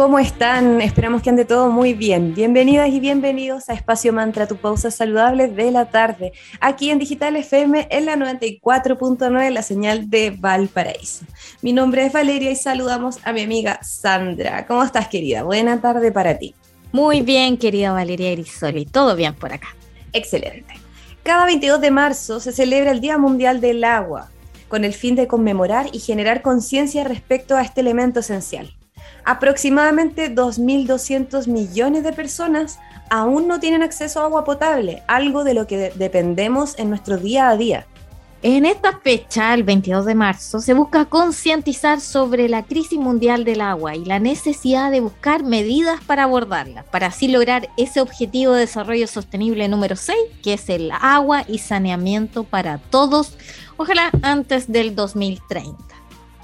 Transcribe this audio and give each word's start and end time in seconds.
¿Cómo 0.00 0.18
están? 0.18 0.80
Esperamos 0.80 1.20
que 1.20 1.28
ande 1.28 1.44
todo 1.44 1.68
muy 1.68 1.92
bien. 1.92 2.32
Bienvenidas 2.32 2.88
y 2.88 3.00
bienvenidos 3.00 3.68
a 3.68 3.74
Espacio 3.74 4.14
Mantra, 4.14 4.48
tu 4.48 4.56
pausa 4.56 4.90
saludable 4.90 5.46
de 5.46 5.70
la 5.70 5.90
tarde, 5.90 6.32
aquí 6.58 6.88
en 6.88 6.98
Digital 6.98 7.36
FM 7.36 7.86
en 7.90 8.06
la 8.06 8.16
94.9, 8.16 9.50
la 9.50 9.60
señal 9.60 10.08
de 10.08 10.30
Valparaíso. 10.30 11.26
Mi 11.60 11.74
nombre 11.74 12.06
es 12.06 12.14
Valeria 12.14 12.50
y 12.50 12.56
saludamos 12.56 13.18
a 13.24 13.34
mi 13.34 13.42
amiga 13.42 13.78
Sandra. 13.82 14.66
¿Cómo 14.66 14.82
estás, 14.82 15.06
querida? 15.06 15.42
Buena 15.42 15.82
tarde 15.82 16.10
para 16.10 16.38
ti. 16.38 16.54
Muy 16.92 17.20
bien, 17.20 17.58
querida 17.58 17.92
Valeria 17.92 18.30
Erisoli. 18.30 18.86
Todo 18.86 19.14
bien 19.14 19.34
por 19.34 19.52
acá. 19.52 19.68
Excelente. 20.14 20.72
Cada 21.22 21.44
22 21.44 21.78
de 21.78 21.90
marzo 21.90 22.40
se 22.40 22.52
celebra 22.52 22.92
el 22.92 23.02
Día 23.02 23.18
Mundial 23.18 23.60
del 23.60 23.84
Agua, 23.84 24.30
con 24.68 24.86
el 24.86 24.94
fin 24.94 25.14
de 25.14 25.26
conmemorar 25.26 25.90
y 25.92 25.98
generar 25.98 26.40
conciencia 26.40 27.04
respecto 27.04 27.54
a 27.54 27.60
este 27.60 27.82
elemento 27.82 28.20
esencial 28.20 28.74
aproximadamente 29.24 30.34
2.200 30.34 31.46
millones 31.46 32.04
de 32.04 32.12
personas 32.12 32.78
aún 33.10 33.48
no 33.48 33.60
tienen 33.60 33.82
acceso 33.82 34.20
a 34.20 34.24
agua 34.24 34.44
potable, 34.44 35.02
algo 35.06 35.44
de 35.44 35.54
lo 35.54 35.66
que 35.66 35.92
dependemos 35.94 36.78
en 36.78 36.90
nuestro 36.90 37.16
día 37.16 37.48
a 37.48 37.56
día. 37.56 37.86
En 38.42 38.64
esta 38.64 38.98
fecha, 38.98 39.52
el 39.52 39.64
22 39.64 40.06
de 40.06 40.14
marzo, 40.14 40.60
se 40.60 40.72
busca 40.72 41.04
concientizar 41.04 42.00
sobre 42.00 42.48
la 42.48 42.62
crisis 42.62 42.98
mundial 42.98 43.44
del 43.44 43.60
agua 43.60 43.96
y 43.96 44.06
la 44.06 44.18
necesidad 44.18 44.90
de 44.90 45.00
buscar 45.00 45.44
medidas 45.44 46.02
para 46.04 46.22
abordarla, 46.22 46.84
para 46.84 47.08
así 47.08 47.28
lograr 47.28 47.68
ese 47.76 48.00
objetivo 48.00 48.54
de 48.54 48.60
desarrollo 48.60 49.06
sostenible 49.08 49.68
número 49.68 49.94
6, 49.94 50.16
que 50.42 50.54
es 50.54 50.70
el 50.70 50.90
agua 50.90 51.44
y 51.46 51.58
saneamiento 51.58 52.44
para 52.44 52.78
todos, 52.78 53.36
ojalá 53.76 54.10
antes 54.22 54.72
del 54.72 54.94
2030. 54.94 55.89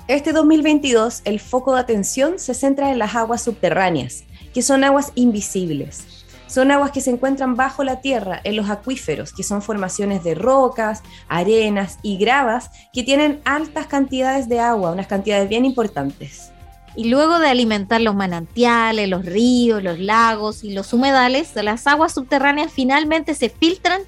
Este 0.09 0.33
2022 0.33 1.23
el 1.25 1.41
foco 1.41 1.75
de 1.75 1.81
atención 1.81 2.39
se 2.39 2.55
centra 2.55 2.93
en 2.93 3.01
las 3.01 3.17
aguas 3.17 3.43
subterráneas, 3.43 4.23
que 4.55 4.63
son 4.63 4.85
aguas 4.85 5.11
invisibles. 5.17 6.07
Son 6.47 6.71
aguas 6.71 6.93
que 6.93 7.01
se 7.01 7.11
encuentran 7.11 7.57
bajo 7.57 7.83
la 7.83 8.01
tierra, 8.01 8.41
en 8.45 8.55
los 8.55 8.71
acuíferos, 8.71 9.33
que 9.33 9.43
son 9.43 9.63
formaciones 9.63 10.23
de 10.23 10.37
rocas, 10.37 11.03
arenas 11.27 11.99
y 12.03 12.19
gravas 12.19 12.71
que 12.93 13.03
tienen 13.03 13.41
altas 13.45 13.89
cantidades 13.89 14.49
de 14.49 14.61
agua, 14.61 14.93
unas 14.93 15.09
cantidades 15.09 15.49
bien 15.49 15.65
importantes. 15.65 16.53
Y 16.95 17.09
luego 17.09 17.41
de 17.41 17.49
alimentar 17.49 18.01
los 18.01 18.15
manantiales, 18.15 19.09
los 19.09 19.27
ríos, 19.27 19.83
los 19.83 19.99
lagos 19.99 20.63
y 20.63 20.71
los 20.73 20.93
humedales, 20.93 21.53
las 21.57 21.85
aguas 21.89 22.15
subterráneas 22.15 22.73
finalmente 22.73 23.35
se 23.35 23.49
filtran 23.49 24.03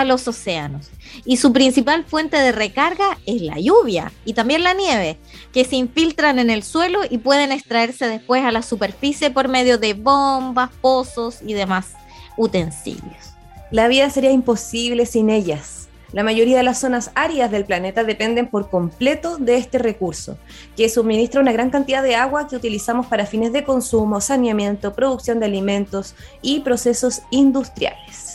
a 0.00 0.04
los 0.04 0.26
océanos. 0.28 0.90
Y 1.24 1.36
su 1.36 1.52
principal 1.52 2.04
fuente 2.04 2.36
de 2.36 2.52
recarga 2.52 3.18
es 3.26 3.42
la 3.42 3.58
lluvia 3.58 4.12
y 4.24 4.32
también 4.32 4.62
la 4.62 4.74
nieve, 4.74 5.18
que 5.52 5.64
se 5.64 5.76
infiltran 5.76 6.38
en 6.38 6.50
el 6.50 6.62
suelo 6.62 7.00
y 7.08 7.18
pueden 7.18 7.52
extraerse 7.52 8.06
después 8.06 8.44
a 8.44 8.52
la 8.52 8.62
superficie 8.62 9.30
por 9.30 9.48
medio 9.48 9.78
de 9.78 9.94
bombas, 9.94 10.70
pozos 10.80 11.40
y 11.44 11.54
demás 11.54 11.92
utensilios. 12.36 13.34
La 13.70 13.88
vida 13.88 14.10
sería 14.10 14.30
imposible 14.30 15.06
sin 15.06 15.30
ellas. 15.30 15.88
La 16.12 16.22
mayoría 16.22 16.58
de 16.58 16.62
las 16.62 16.78
zonas 16.78 17.10
áridas 17.14 17.50
del 17.50 17.64
planeta 17.64 18.04
dependen 18.04 18.48
por 18.48 18.68
completo 18.68 19.38
de 19.38 19.56
este 19.56 19.78
recurso, 19.78 20.36
que 20.76 20.90
suministra 20.90 21.40
una 21.40 21.52
gran 21.52 21.70
cantidad 21.70 22.02
de 22.02 22.16
agua 22.16 22.48
que 22.48 22.56
utilizamos 22.56 23.06
para 23.06 23.24
fines 23.24 23.52
de 23.52 23.64
consumo, 23.64 24.20
saneamiento, 24.20 24.92
producción 24.92 25.40
de 25.40 25.46
alimentos 25.46 26.14
y 26.42 26.60
procesos 26.60 27.22
industriales. 27.30 28.31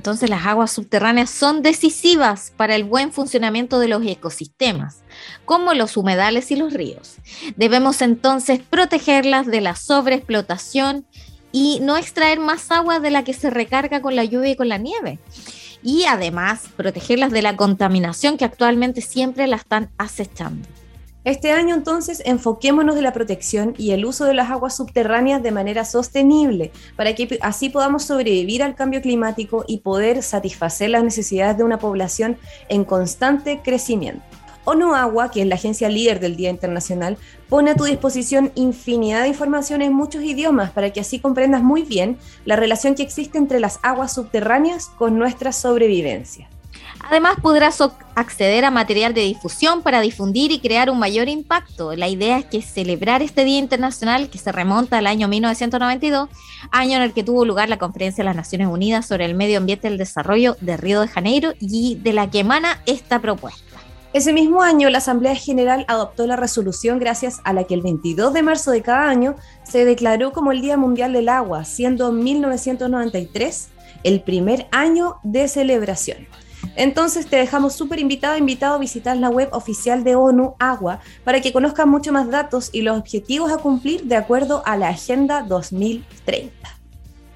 Entonces 0.00 0.30
las 0.30 0.46
aguas 0.46 0.72
subterráneas 0.72 1.28
son 1.28 1.60
decisivas 1.60 2.54
para 2.56 2.74
el 2.74 2.84
buen 2.84 3.12
funcionamiento 3.12 3.78
de 3.78 3.88
los 3.88 4.02
ecosistemas, 4.02 5.02
como 5.44 5.74
los 5.74 5.98
humedales 5.98 6.50
y 6.50 6.56
los 6.56 6.72
ríos. 6.72 7.16
Debemos 7.56 8.00
entonces 8.00 8.60
protegerlas 8.60 9.46
de 9.46 9.60
la 9.60 9.76
sobreexplotación 9.76 11.04
y 11.52 11.80
no 11.82 11.98
extraer 11.98 12.40
más 12.40 12.70
agua 12.70 12.98
de 12.98 13.10
la 13.10 13.24
que 13.24 13.34
se 13.34 13.50
recarga 13.50 14.00
con 14.00 14.16
la 14.16 14.24
lluvia 14.24 14.52
y 14.52 14.56
con 14.56 14.70
la 14.70 14.78
nieve. 14.78 15.18
Y 15.82 16.04
además 16.04 16.62
protegerlas 16.78 17.30
de 17.30 17.42
la 17.42 17.54
contaminación 17.56 18.38
que 18.38 18.46
actualmente 18.46 19.02
siempre 19.02 19.46
la 19.48 19.56
están 19.56 19.90
acechando. 19.98 20.66
Este 21.22 21.52
año 21.52 21.74
entonces 21.74 22.22
enfoquémonos 22.24 22.94
de 22.94 23.02
la 23.02 23.12
protección 23.12 23.74
y 23.76 23.90
el 23.90 24.06
uso 24.06 24.24
de 24.24 24.32
las 24.32 24.50
aguas 24.50 24.74
subterráneas 24.74 25.42
de 25.42 25.50
manera 25.50 25.84
sostenible 25.84 26.72
para 26.96 27.14
que 27.14 27.38
así 27.42 27.68
podamos 27.68 28.04
sobrevivir 28.04 28.62
al 28.62 28.74
cambio 28.74 29.02
climático 29.02 29.64
y 29.68 29.78
poder 29.78 30.22
satisfacer 30.22 30.88
las 30.88 31.04
necesidades 31.04 31.58
de 31.58 31.64
una 31.64 31.78
población 31.78 32.38
en 32.70 32.84
constante 32.84 33.60
crecimiento. 33.62 34.22
ONU 34.64 34.94
Agua, 34.94 35.30
que 35.30 35.42
es 35.42 35.46
la 35.46 35.56
agencia 35.56 35.90
líder 35.90 36.20
del 36.20 36.36
Día 36.36 36.48
Internacional, 36.48 37.18
pone 37.50 37.72
a 37.72 37.74
tu 37.74 37.84
disposición 37.84 38.50
infinidad 38.54 39.22
de 39.22 39.28
información 39.28 39.82
en 39.82 39.92
muchos 39.92 40.22
idiomas 40.22 40.70
para 40.70 40.90
que 40.90 41.00
así 41.00 41.18
comprendas 41.18 41.62
muy 41.62 41.82
bien 41.82 42.16
la 42.46 42.56
relación 42.56 42.94
que 42.94 43.02
existe 43.02 43.36
entre 43.36 43.60
las 43.60 43.78
aguas 43.82 44.14
subterráneas 44.14 44.86
con 44.88 45.18
nuestra 45.18 45.52
sobrevivencia. 45.52 46.48
Además, 47.10 47.38
podrás 47.42 47.82
acceder 48.14 48.64
a 48.64 48.70
material 48.70 49.12
de 49.14 49.22
difusión 49.22 49.82
para 49.82 50.00
difundir 50.00 50.52
y 50.52 50.60
crear 50.60 50.90
un 50.90 51.00
mayor 51.00 51.28
impacto. 51.28 51.96
La 51.96 52.06
idea 52.06 52.38
es 52.38 52.44
que 52.44 52.62
celebrar 52.62 53.20
este 53.20 53.44
Día 53.44 53.58
Internacional, 53.58 54.30
que 54.30 54.38
se 54.38 54.52
remonta 54.52 54.98
al 54.98 55.08
año 55.08 55.26
1992, 55.26 56.28
año 56.70 56.96
en 56.98 57.02
el 57.02 57.12
que 57.12 57.24
tuvo 57.24 57.44
lugar 57.44 57.68
la 57.68 57.78
Conferencia 57.78 58.22
de 58.22 58.26
las 58.26 58.36
Naciones 58.36 58.68
Unidas 58.68 59.06
sobre 59.06 59.24
el 59.24 59.34
Medio 59.34 59.58
Ambiente 59.58 59.88
y 59.88 59.90
el 59.90 59.98
Desarrollo 59.98 60.56
de 60.60 60.76
Río 60.76 61.00
de 61.00 61.08
Janeiro 61.08 61.52
y 61.58 61.96
de 61.96 62.12
la 62.12 62.30
que 62.30 62.38
emana 62.38 62.80
esta 62.86 63.18
propuesta. 63.18 63.64
Ese 64.12 64.32
mismo 64.32 64.62
año, 64.62 64.88
la 64.88 64.98
Asamblea 64.98 65.34
General 65.34 65.84
adoptó 65.88 66.28
la 66.28 66.36
resolución 66.36 67.00
gracias 67.00 67.40
a 67.42 67.52
la 67.52 67.64
que 67.64 67.74
el 67.74 67.82
22 67.82 68.32
de 68.32 68.42
marzo 68.42 68.70
de 68.70 68.82
cada 68.82 69.08
año 69.08 69.34
se 69.64 69.84
declaró 69.84 70.30
como 70.32 70.52
el 70.52 70.60
Día 70.60 70.76
Mundial 70.76 71.12
del 71.12 71.28
Agua, 71.28 71.64
siendo 71.64 72.12
1993 72.12 73.68
el 74.04 74.20
primer 74.22 74.68
año 74.70 75.16
de 75.24 75.48
celebración. 75.48 76.28
Entonces 76.76 77.26
te 77.26 77.36
dejamos 77.36 77.74
súper 77.74 77.98
invitado, 77.98 78.36
invitado 78.36 78.74
a 78.74 78.78
visitar 78.78 79.16
la 79.16 79.28
web 79.28 79.48
oficial 79.52 80.04
de 80.04 80.16
ONU 80.16 80.54
Agua 80.58 81.00
para 81.24 81.40
que 81.40 81.52
conozcan 81.52 81.88
mucho 81.88 82.12
más 82.12 82.30
datos 82.30 82.70
y 82.72 82.82
los 82.82 82.98
objetivos 82.98 83.52
a 83.52 83.58
cumplir 83.58 84.04
de 84.04 84.16
acuerdo 84.16 84.62
a 84.66 84.76
la 84.76 84.88
Agenda 84.88 85.42
2030. 85.42 86.79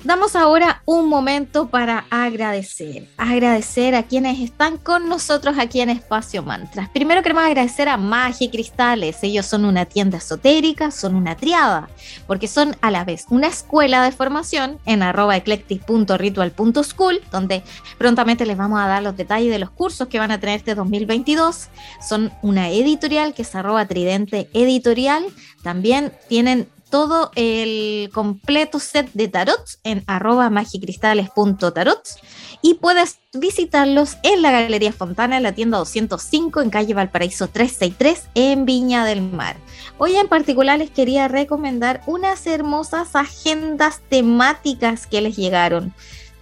Damos 0.04 0.36
ahora 0.36 0.82
un 0.84 1.08
momento 1.08 1.70
para 1.70 2.04
agradecer, 2.10 3.08
agradecer 3.16 3.94
a 3.94 4.02
quienes 4.02 4.38
están 4.38 4.76
con 4.76 5.08
nosotros 5.08 5.56
aquí 5.58 5.80
en 5.80 5.88
Espacio 5.88 6.42
Mantras. 6.42 6.90
Primero 6.90 7.22
queremos 7.22 7.44
agradecer 7.44 7.88
a 7.88 7.96
Magia 7.96 8.50
Cristales, 8.50 9.16
ellos 9.22 9.46
son 9.46 9.64
una 9.64 9.86
tienda 9.86 10.18
esotérica, 10.18 10.90
son 10.90 11.14
una 11.14 11.38
triada, 11.38 11.88
porque 12.26 12.48
son 12.48 12.76
a 12.82 12.90
la 12.90 13.06
vez 13.06 13.24
una 13.30 13.46
escuela 13.46 14.04
de 14.04 14.12
formación 14.12 14.78
en 14.84 15.02
arroba 15.02 15.38
eclectic.ritual.school, 15.38 17.22
donde 17.32 17.62
prontamente 17.96 18.44
les 18.44 18.58
vamos 18.58 18.80
a 18.80 18.86
dar 18.86 19.02
los 19.02 19.16
detalles 19.16 19.50
de 19.50 19.58
los 19.58 19.70
cursos 19.70 20.08
que 20.08 20.18
van 20.18 20.32
a 20.32 20.38
tener 20.38 20.58
este 20.58 20.74
2022. 20.74 21.68
Son 22.06 22.30
una 22.42 22.68
editorial 22.68 23.32
que 23.32 23.40
es 23.40 23.54
arroba 23.54 23.86
tridente 23.86 24.50
editorial, 24.52 25.24
también 25.62 26.12
tienen 26.28 26.68
todo 26.94 27.32
el 27.34 28.08
completo 28.14 28.78
set 28.78 29.10
de 29.14 29.26
tarots 29.26 29.80
en 29.82 30.04
arroba 30.06 30.48
magicristales.tarots 30.48 32.18
y 32.62 32.74
puedes 32.74 33.18
visitarlos 33.32 34.16
en 34.22 34.42
la 34.42 34.52
Galería 34.52 34.92
Fontana, 34.92 35.38
en 35.38 35.42
la 35.42 35.50
tienda 35.50 35.78
205 35.78 36.60
en 36.60 36.70
calle 36.70 36.94
Valparaíso 36.94 37.48
363 37.48 38.28
en 38.36 38.64
Viña 38.64 39.04
del 39.04 39.22
Mar. 39.22 39.56
Hoy 39.98 40.14
en 40.14 40.28
particular 40.28 40.78
les 40.78 40.90
quería 40.90 41.26
recomendar 41.26 42.00
unas 42.06 42.46
hermosas 42.46 43.16
agendas 43.16 44.00
temáticas 44.08 45.08
que 45.08 45.20
les 45.20 45.34
llegaron 45.34 45.92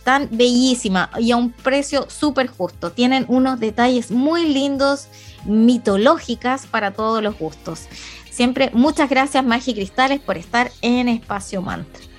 tan 0.05 0.29
bellísima 0.31 1.09
y 1.19 1.31
a 1.31 1.37
un 1.39 1.51
precio 1.51 2.11
súper 2.11 2.49
justo. 2.49 2.93
Tienen 2.93 3.25
unos 3.29 3.59
detalles 3.59 4.11
muy 4.11 4.47
lindos, 4.47 5.07
mitológicas 5.47 6.67
para 6.67 6.91
todos 6.91 7.23
los 7.23 7.39
gustos. 7.39 7.89
Siempre 8.33 8.71
muchas 8.73 9.11
gracias 9.11 9.45
Magi 9.45 9.75
Cristales 9.75 10.19
por 10.19 10.39
estar 10.39 10.73
en 10.81 11.11
Espacio 11.11 11.61
Mantra. 11.61 12.12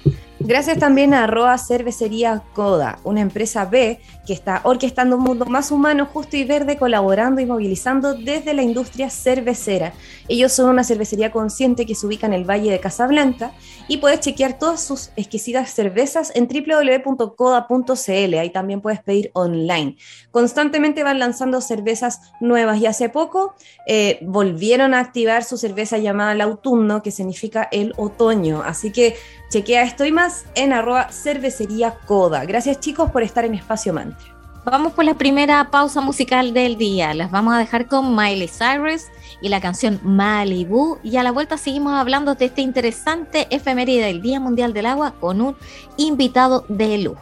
Gracias 0.46 0.78
también 0.78 1.14
a 1.14 1.26
Roa 1.26 1.58
Cervecería 1.58 2.44
Coda, 2.54 3.00
una 3.06 3.22
empresa 3.22 3.64
B 3.64 4.02
que 4.28 4.34
está 4.34 4.60
orquestando 4.66 5.16
un 5.16 5.24
mundo 5.24 5.46
más 5.46 5.72
humano, 5.72 6.06
justo 6.06 6.36
y 6.36 6.44
verde, 6.44 6.78
colaborando 6.78 7.40
y 7.40 7.46
movilizando 7.46 8.14
desde 8.14 8.54
la 8.54 8.62
industria 8.62 9.10
cervecera. 9.10 9.94
Ellos 10.28 10.52
son 10.52 10.70
una 10.70 10.84
cervecería 10.84 11.32
consciente 11.32 11.86
que 11.86 11.96
se 11.96 12.06
ubica 12.08 12.28
en 12.28 12.34
el 12.34 12.44
Valle 12.44 12.72
de 12.72 12.82
Casablanca 12.82 13.54
y 13.88 13.98
puedes 13.98 14.20
chequear 14.20 14.60
todas 14.60 14.82
sus 14.82 15.12
exquisitas 15.16 15.70
cervezas 15.70 16.34
en 16.36 16.50
www.coda.cl. 16.50 18.34
Ahí 18.38 18.50
también 18.50 18.82
puedes 18.82 19.02
pedir 19.02 19.32
online. 19.34 19.96
Constantemente 20.32 21.04
van 21.04 21.20
lanzando 21.20 21.62
cervezas 21.62 22.34
nuevas 22.42 22.80
y 22.80 22.86
hace 22.86 23.08
poco 23.08 23.56
eh, 23.88 24.20
volvieron 24.24 24.94
a 24.94 25.00
activar 25.00 25.46
su 25.46 25.58
cerveza 25.58 25.98
llamada 25.98 26.34
el 26.34 26.42
autumno, 26.42 27.02
que 27.02 27.12
significa 27.12 27.70
el 27.72 27.94
otoño. 27.96 28.62
Así 28.62 28.92
que 28.92 29.16
chequea 29.54 29.84
esto 29.84 30.04
y 30.04 30.12
más 30.12 30.46
en 30.56 30.74
arroba 30.74 31.10
cervecería 31.12 31.94
coda. 32.08 32.44
Gracias 32.44 32.80
chicos 32.80 33.12
por 33.12 33.22
estar 33.22 33.46
en 33.46 33.54
Espacio 33.54 33.94
Mantra. 33.94 34.18
Vamos 34.66 34.94
por 34.94 35.06
la 35.06 35.14
primera 35.14 35.70
pausa 35.70 36.02
musical 36.02 36.56
del 36.56 36.76
día. 36.76 37.14
Las 37.14 37.30
vamos 37.30 37.54
a 37.54 37.60
dejar 37.60 37.86
con 37.86 38.16
Miley 38.16 38.48
Cyrus 38.48 39.04
y 39.42 39.50
la 39.50 39.62
canción 39.62 40.00
Malibu. 40.02 40.98
Y 41.04 41.18
a 41.18 41.24
la 41.24 41.32
vuelta 41.32 41.58
seguimos 41.58 41.94
hablando 41.94 42.34
de 42.34 42.46
este 42.46 42.62
interesante 42.62 43.46
efeméride 43.52 44.06
del 44.06 44.24
Día 44.24 44.40
Mundial 44.40 44.74
del 44.74 44.88
Agua 44.88 45.14
con 45.20 45.40
un 45.40 45.56
invitado 45.98 46.66
de 46.68 46.98
lujo. 46.98 47.22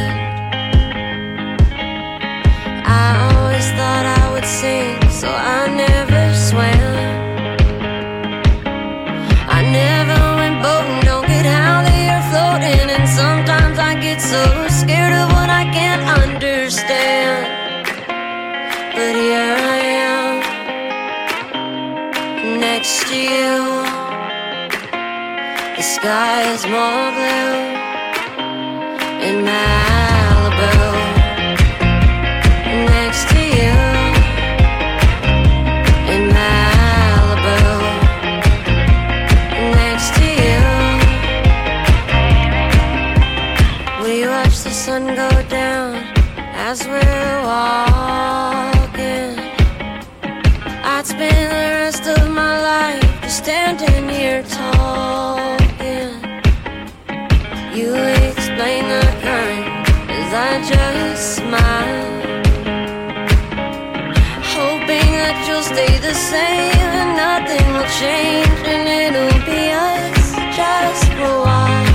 And 68.03 68.87
it'll 68.87 69.39
be 69.45 69.71
us 69.71 70.33
just 70.55 71.05
for 71.13 71.23
a 71.23 71.41
while. 71.45 71.85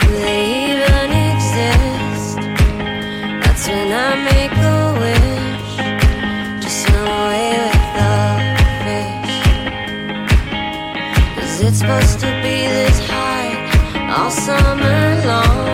Do 0.00 0.08
they 0.26 0.44
even 0.68 1.10
exist? 1.30 2.36
That's 3.42 3.64
when 3.68 3.90
I 3.92 4.10
make 4.30 4.52
a 4.52 4.82
wish 5.02 5.74
to 6.62 6.68
swim 6.68 7.06
away 7.22 7.52
with 7.64 7.84
the 7.96 8.12
fish. 8.84 9.38
Is 11.44 11.54
it 11.62 11.74
supposed 11.74 12.18
to 12.20 12.28
be 12.42 12.56
this 12.76 12.98
high 13.08 13.52
all 14.10 14.30
summer 14.30 15.00
long? 15.26 15.73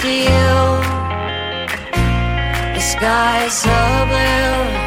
To 0.00 0.08
you. 0.08 0.52
The 2.74 2.80
sky 2.80 3.44
is 3.44 3.52
so 3.52 4.06
blue 4.08 4.79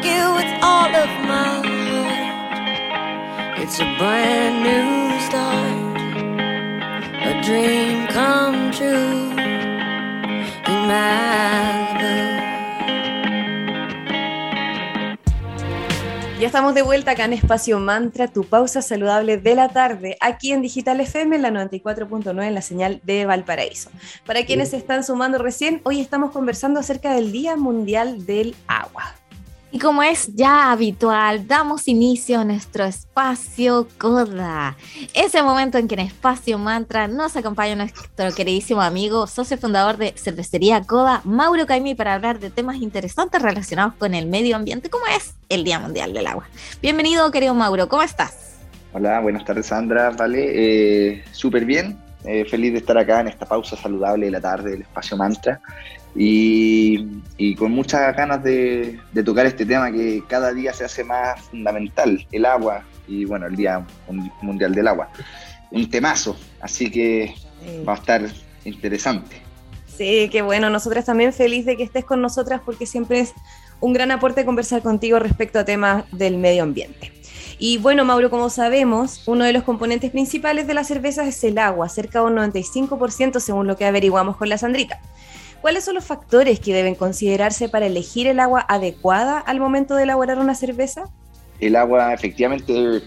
thank 0.00 0.16
you 0.16 0.34
with 0.34 0.62
all 0.62 0.94
of 0.94 1.08
my 1.26 1.60
heart. 1.66 2.88
It's 3.58 3.80
a 3.80 3.84
brand 3.98 4.62
new 4.64 5.20
start, 5.20 5.96
a 7.28 7.40
dream 7.42 8.06
come 8.08 8.70
true 8.70 9.30
in 10.66 10.86
Malibu. 10.88 12.40
Ya 16.40 16.46
estamos 16.46 16.74
de 16.74 16.80
vuelta 16.80 17.10
acá 17.10 17.26
en 17.26 17.34
Espacio 17.34 17.78
Mantra, 17.78 18.26
tu 18.26 18.44
pausa 18.44 18.80
saludable 18.80 19.36
de 19.36 19.54
la 19.54 19.68
tarde, 19.68 20.16
aquí 20.22 20.52
en 20.52 20.62
Digital 20.62 20.98
FM, 21.00 21.36
en 21.36 21.42
la 21.42 21.50
94.9, 21.50 22.46
en 22.46 22.54
la 22.54 22.62
señal 22.62 23.02
de 23.04 23.26
Valparaíso. 23.26 23.90
Para 24.24 24.46
quienes 24.46 24.70
se 24.70 24.78
están 24.78 25.04
sumando 25.04 25.36
recién, 25.36 25.82
hoy 25.84 26.00
estamos 26.00 26.30
conversando 26.30 26.80
acerca 26.80 27.12
del 27.12 27.30
Día 27.30 27.56
Mundial 27.56 28.24
del 28.24 28.56
Agua. 28.66 29.19
Y 29.72 29.78
como 29.78 30.02
es 30.02 30.34
ya 30.34 30.72
habitual, 30.72 31.46
damos 31.46 31.86
inicio 31.86 32.40
a 32.40 32.44
nuestro 32.44 32.84
espacio 32.84 33.86
Coda. 33.98 34.76
Ese 35.14 35.44
momento 35.44 35.78
en 35.78 35.86
que 35.86 35.94
en 35.94 36.00
Espacio 36.00 36.58
Mantra 36.58 37.06
nos 37.06 37.36
acompaña 37.36 37.76
nuestro 37.76 38.34
queridísimo 38.34 38.82
amigo, 38.82 39.28
socio 39.28 39.56
fundador 39.58 39.96
de 39.96 40.12
Cervecería 40.16 40.82
Coda, 40.82 41.20
Mauro 41.22 41.66
Caimi, 41.66 41.94
para 41.94 42.14
hablar 42.14 42.40
de 42.40 42.50
temas 42.50 42.78
interesantes 42.78 43.40
relacionados 43.40 43.94
con 43.94 44.14
el 44.14 44.26
medio 44.26 44.56
ambiente, 44.56 44.90
como 44.90 45.04
es 45.06 45.34
el 45.48 45.62
Día 45.62 45.78
Mundial 45.78 46.12
del 46.14 46.26
Agua. 46.26 46.48
Bienvenido, 46.82 47.30
querido 47.30 47.54
Mauro, 47.54 47.88
¿cómo 47.88 48.02
estás? 48.02 48.56
Hola, 48.92 49.20
buenas 49.20 49.44
tardes, 49.44 49.66
Sandra. 49.66 50.10
Vale, 50.10 50.50
eh, 51.12 51.24
súper 51.30 51.64
bien. 51.64 51.96
Eh, 52.24 52.44
feliz 52.44 52.72
de 52.72 52.78
estar 52.80 52.98
acá 52.98 53.20
en 53.20 53.28
esta 53.28 53.46
pausa 53.46 53.76
saludable 53.76 54.26
de 54.26 54.32
la 54.32 54.40
tarde 54.40 54.72
del 54.72 54.82
Espacio 54.82 55.16
Mantra 55.16 55.60
y, 56.14 57.54
con 57.56 57.72
muchas 57.72 58.14
ganas 58.16 58.42
de, 58.42 58.98
tocar 59.24 59.46
este 59.46 59.64
tema 59.64 59.90
que 59.90 60.22
cada 60.28 60.52
día 60.52 60.72
se 60.72 60.84
hace 60.84 61.04
más 61.04 61.40
fundamental, 61.42 62.26
el 62.32 62.44
agua 62.44 62.84
y 63.06 63.24
bueno, 63.24 63.46
el 63.46 63.56
Día 63.56 63.84
Mundial 64.42 64.74
del 64.74 64.88
Agua. 64.88 65.10
Un 65.70 65.88
temazo, 65.88 66.36
así 66.60 66.90
que 66.90 67.34
va 67.86 67.94
a 67.94 67.96
estar 67.96 68.22
interesante. 68.64 69.36
Sí, 69.86 70.28
qué 70.30 70.42
bueno, 70.42 70.70
nosotras 70.70 71.04
también 71.04 71.32
feliz 71.32 71.66
de 71.66 71.76
que 71.76 71.82
estés 71.82 72.04
con 72.04 72.22
nosotras 72.22 72.60
porque 72.64 72.86
siempre 72.86 73.20
es 73.20 73.34
un 73.80 73.92
gran 73.92 74.10
aporte 74.10 74.44
conversar 74.44 74.82
contigo 74.82 75.18
respecto 75.18 75.58
a 75.58 75.64
temas 75.64 76.04
del 76.12 76.38
medio 76.38 76.62
ambiente. 76.62 77.12
Y 77.58 77.76
bueno, 77.76 78.06
Mauro, 78.06 78.30
como 78.30 78.48
sabemos, 78.48 79.22
uno 79.26 79.44
de 79.44 79.52
los 79.52 79.64
componentes 79.64 80.10
principales 80.10 80.66
de 80.66 80.72
las 80.72 80.86
cervezas 80.86 81.26
es 81.26 81.44
el 81.44 81.58
agua, 81.58 81.90
cerca 81.90 82.20
de 82.20 82.26
un 82.26 82.36
95% 82.36 83.40
según 83.40 83.66
lo 83.66 83.76
que 83.76 83.84
averiguamos 83.84 84.38
con 84.38 84.48
la 84.48 84.56
Sandrita. 84.56 84.98
¿Cuáles 85.60 85.84
son 85.84 85.94
los 85.94 86.04
factores 86.04 86.58
que 86.58 86.72
deben 86.72 86.94
considerarse 86.94 87.68
para 87.68 87.86
elegir 87.86 88.26
el 88.26 88.40
agua 88.40 88.64
adecuada 88.68 89.38
al 89.38 89.60
momento 89.60 89.94
de 89.94 90.04
elaborar 90.04 90.38
una 90.38 90.54
cerveza? 90.54 91.04
El 91.60 91.76
agua 91.76 92.14
efectivamente 92.14 93.02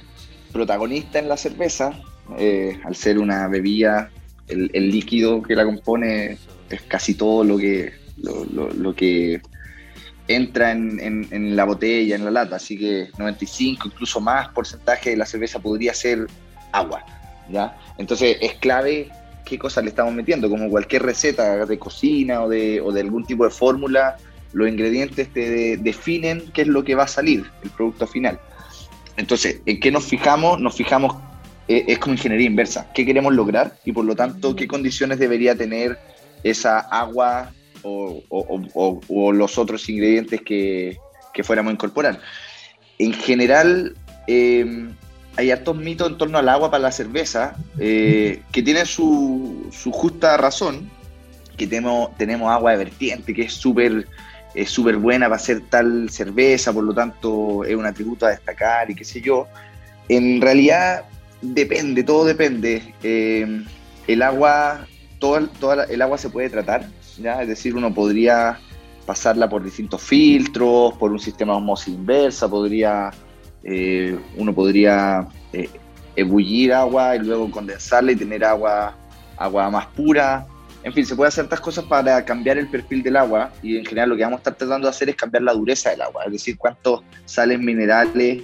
protagonista 0.52 1.18
en 1.18 1.30
la 1.30 1.38
cerveza, 1.38 2.00
eh, 2.38 2.80
al 2.86 2.96
ser 2.96 3.18
una 3.18 3.48
bebida, 3.48 4.12
el, 4.48 4.92
líquido 4.92 5.42
que 5.42 5.56
la 5.56 5.66
compone 5.66 6.38
es 6.70 6.82
casi 6.84 7.16
todo 7.16 7.44
lo 7.44 7.58
que, 7.58 7.94
lo, 8.18 8.94
que 8.94 9.42
entra 10.28 10.72
en, 10.72 11.56
la 11.56 11.64
botella, 11.66 12.16
en 12.16 12.26
la 12.26 12.32
lata, 12.32 12.58
así 12.58 12.78
que 12.78 13.10
95, 13.18 13.88
incluso 13.88 14.22
más 14.22 14.50
porcentaje 14.50 15.12
de 15.12 15.18
la 15.18 15.26
cerveza 15.26 15.60
podría 15.60 15.94
ser 15.94 16.28
agua, 16.72 17.04
¿ya? 17.50 17.76
Entonces 17.98 18.38
es 18.42 18.54
clave 18.56 19.12
qué 19.46 19.58
cosas 19.58 19.84
le 19.84 19.90
estamos 19.90 20.14
metiendo, 20.14 20.50
como 20.50 20.70
cualquier 20.70 21.04
receta 21.04 21.66
de 21.66 21.80
cocina 21.80 22.44
o 22.44 22.50
de, 22.50 22.82
o 22.82 22.92
de 22.92 23.02
algún 23.02 23.26
tipo 23.26 23.44
de 23.44 23.50
fórmula, 23.50 24.18
los 24.54 24.68
ingredientes 24.70 25.32
te 25.34 25.78
definen 25.78 26.52
qué 26.54 26.62
es 26.62 26.68
lo 26.68 26.84
que 26.84 26.96
va 26.96 27.04
a 27.04 27.08
salir, 27.08 27.46
el 27.64 27.70
producto 27.72 28.08
final. 28.08 28.40
Entonces, 29.18 29.62
¿en 29.66 29.80
qué 29.80 29.92
nos 29.92 30.06
fijamos? 30.06 30.60
Nos 30.60 30.76
fijamos, 30.76 31.16
eh, 31.68 31.86
es 31.88 32.00
como 32.00 32.14
ingeniería 32.14 32.48
inversa, 32.48 32.92
qué 32.94 33.06
queremos 33.06 33.34
lograr 33.34 33.78
y 33.84 33.92
por 33.92 34.06
lo 34.06 34.16
tanto 34.16 34.56
qué 34.56 34.68
condiciones 34.68 35.20
debería 35.20 35.56
tener 35.56 35.98
esa 36.44 36.80
agua 36.80 37.52
o, 37.84 38.24
o, 38.30 39.32
los 39.34 39.58
otros 39.58 39.90
ingredientes 39.90 40.42
que, 40.42 40.98
que, 41.34 41.44
fuéramos 41.44 41.72
a 41.72 41.74
incorporar. 41.74 42.20
En 42.98 43.14
general, 43.14 43.96
eh, 44.28 44.88
hay 45.36 45.52
hartos 45.52 45.76
mitos 45.76 46.10
en 46.10 46.18
torno 46.18 46.38
al 46.38 46.50
agua 46.50 46.70
para 46.70 46.84
la 46.84 46.92
cerveza 46.92 47.56
eh, 47.80 48.42
que 48.52 48.62
tienen 48.62 48.86
su, 48.86 49.70
justa 49.92 50.38
razón, 50.38 50.90
que 51.58 51.68
tenemos, 51.68 52.16
tenemos 52.18 52.52
agua 52.52 52.72
de 52.72 52.78
vertiente, 52.78 53.34
que 53.34 53.44
es 53.44 53.54
súper 53.54 54.08
es 54.54 54.70
súper 54.70 54.98
buena 54.98 55.26
para 55.26 55.38
hacer 55.38 55.62
tal 55.68 56.12
cerveza, 56.12 56.72
por 56.72 56.84
lo 56.84 56.94
tanto 56.94 57.64
es 57.64 57.76
un 57.76 57.88
atributo 57.88 58.28
a 58.28 58.30
destacar 58.30 58.92
y 58.92 58.96
qué 58.96 59.04
sé 59.04 59.20
yo. 59.20 59.48
En 60.10 60.42
realidad 60.42 61.06
depende, 61.42 62.04
todo 62.04 62.26
depende. 62.26 62.94
Eh, 63.02 63.64
el 64.06 64.22
agua, 64.22 64.86
todo, 65.18 65.48
toda 65.60 65.86
el 65.86 66.02
agua 66.04 66.20
se 66.20 66.30
puede 66.30 66.52
tratar, 66.52 66.88
¿ya? 67.18 67.42
es 67.42 67.48
decir, 67.48 67.76
uno 67.76 67.92
podría 67.92 68.60
pasarla 69.08 69.50
por 69.50 69.64
distintos 69.64 70.02
filtros, 70.04 70.94
por 71.00 71.12
un 71.12 71.20
sistema 71.20 71.54
de 71.54 71.58
osmosis 71.58 71.96
inversa, 71.96 72.48
podría 72.48 73.12
eh, 73.64 74.18
uno 74.36 74.54
podría 74.54 75.28
eh, 75.54 75.70
ebullir 76.16 76.74
agua 76.74 77.16
y 77.16 77.20
luego 77.20 77.50
condensarla 77.50 78.12
y 78.12 78.16
tener 78.16 78.44
agua, 78.44 78.96
agua 79.38 79.70
más 79.70 79.88
pura. 79.88 80.46
En 80.84 80.92
fin, 80.92 81.06
se 81.06 81.16
puede 81.16 81.30
hacer 81.30 81.46
tantas 81.46 81.62
cosas 81.62 81.86
para 81.86 82.24
cambiar 82.26 82.58
el 82.58 82.68
perfil 82.68 83.02
del 83.04 83.16
agua 83.16 83.54
y 83.62 83.78
en 83.78 83.86
general 83.86 84.10
lo 84.10 84.18
que 84.18 84.24
vamos 84.24 84.38
a 84.38 84.42
estar 84.42 84.56
tratando 84.56 84.88
de 84.88 84.90
hacer 84.90 85.10
es 85.10 85.16
cambiar 85.16 85.44
la 85.44 85.54
dureza 85.54 85.92
del 85.92 86.02
agua, 86.02 86.24
es 86.26 86.34
decir, 86.34 86.58
cuántos 86.58 87.02
sales 87.24 87.60
minerales 87.60 88.44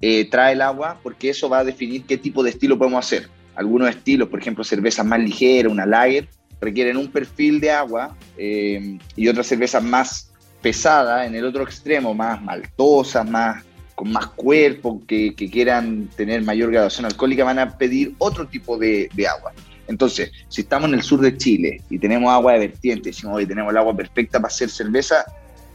eh, 0.00 0.28
trae 0.30 0.52
el 0.52 0.62
agua, 0.62 0.98
porque 1.02 1.30
eso 1.30 1.48
va 1.48 1.58
a 1.58 1.64
definir 1.64 2.04
qué 2.04 2.16
tipo 2.16 2.42
de 2.44 2.50
estilo 2.50 2.78
podemos 2.78 3.04
hacer. 3.04 3.28
Algunos 3.56 3.90
estilos, 3.90 4.28
por 4.28 4.40
ejemplo, 4.40 4.62
cervezas 4.62 5.04
más 5.04 5.18
ligeras, 5.18 5.72
una 5.72 5.84
lager, 5.84 6.28
requieren 6.60 6.96
un 6.96 7.10
perfil 7.10 7.60
de 7.60 7.70
agua 7.72 8.16
y 8.38 9.28
otras 9.28 9.46
cervezas 9.46 9.82
más 9.82 10.32
pesadas 10.62 11.26
en 11.26 11.34
el 11.34 11.44
otro 11.44 11.64
extremo, 11.64 12.14
más 12.14 12.40
maltosas, 12.40 13.28
más 13.28 13.62
con 14.02 14.10
más 14.10 14.26
cuerpo, 14.26 15.00
que, 15.06 15.32
quieran 15.36 16.08
tener 16.16 16.42
mayor 16.42 16.72
graduación 16.72 17.06
alcohólica, 17.06 17.44
van 17.44 17.60
a 17.60 17.78
pedir 17.78 18.16
otro 18.18 18.48
tipo 18.48 18.76
de, 18.76 19.08
agua. 19.32 19.52
Entonces, 19.86 20.32
si 20.48 20.62
estamos 20.62 20.88
en 20.88 20.96
el 20.96 21.02
sur 21.02 21.20
de 21.20 21.36
Chile 21.36 21.80
y 21.88 22.00
tenemos 22.00 22.32
agua 22.32 22.54
de 22.54 22.58
vertiente, 22.58 23.10
decimos, 23.10 23.36
hoy 23.36 23.46
tenemos 23.46 23.70
el 23.70 23.76
agua 23.76 23.96
perfecta 23.96 24.40
para 24.40 24.52
hacer 24.52 24.70
cerveza, 24.70 25.24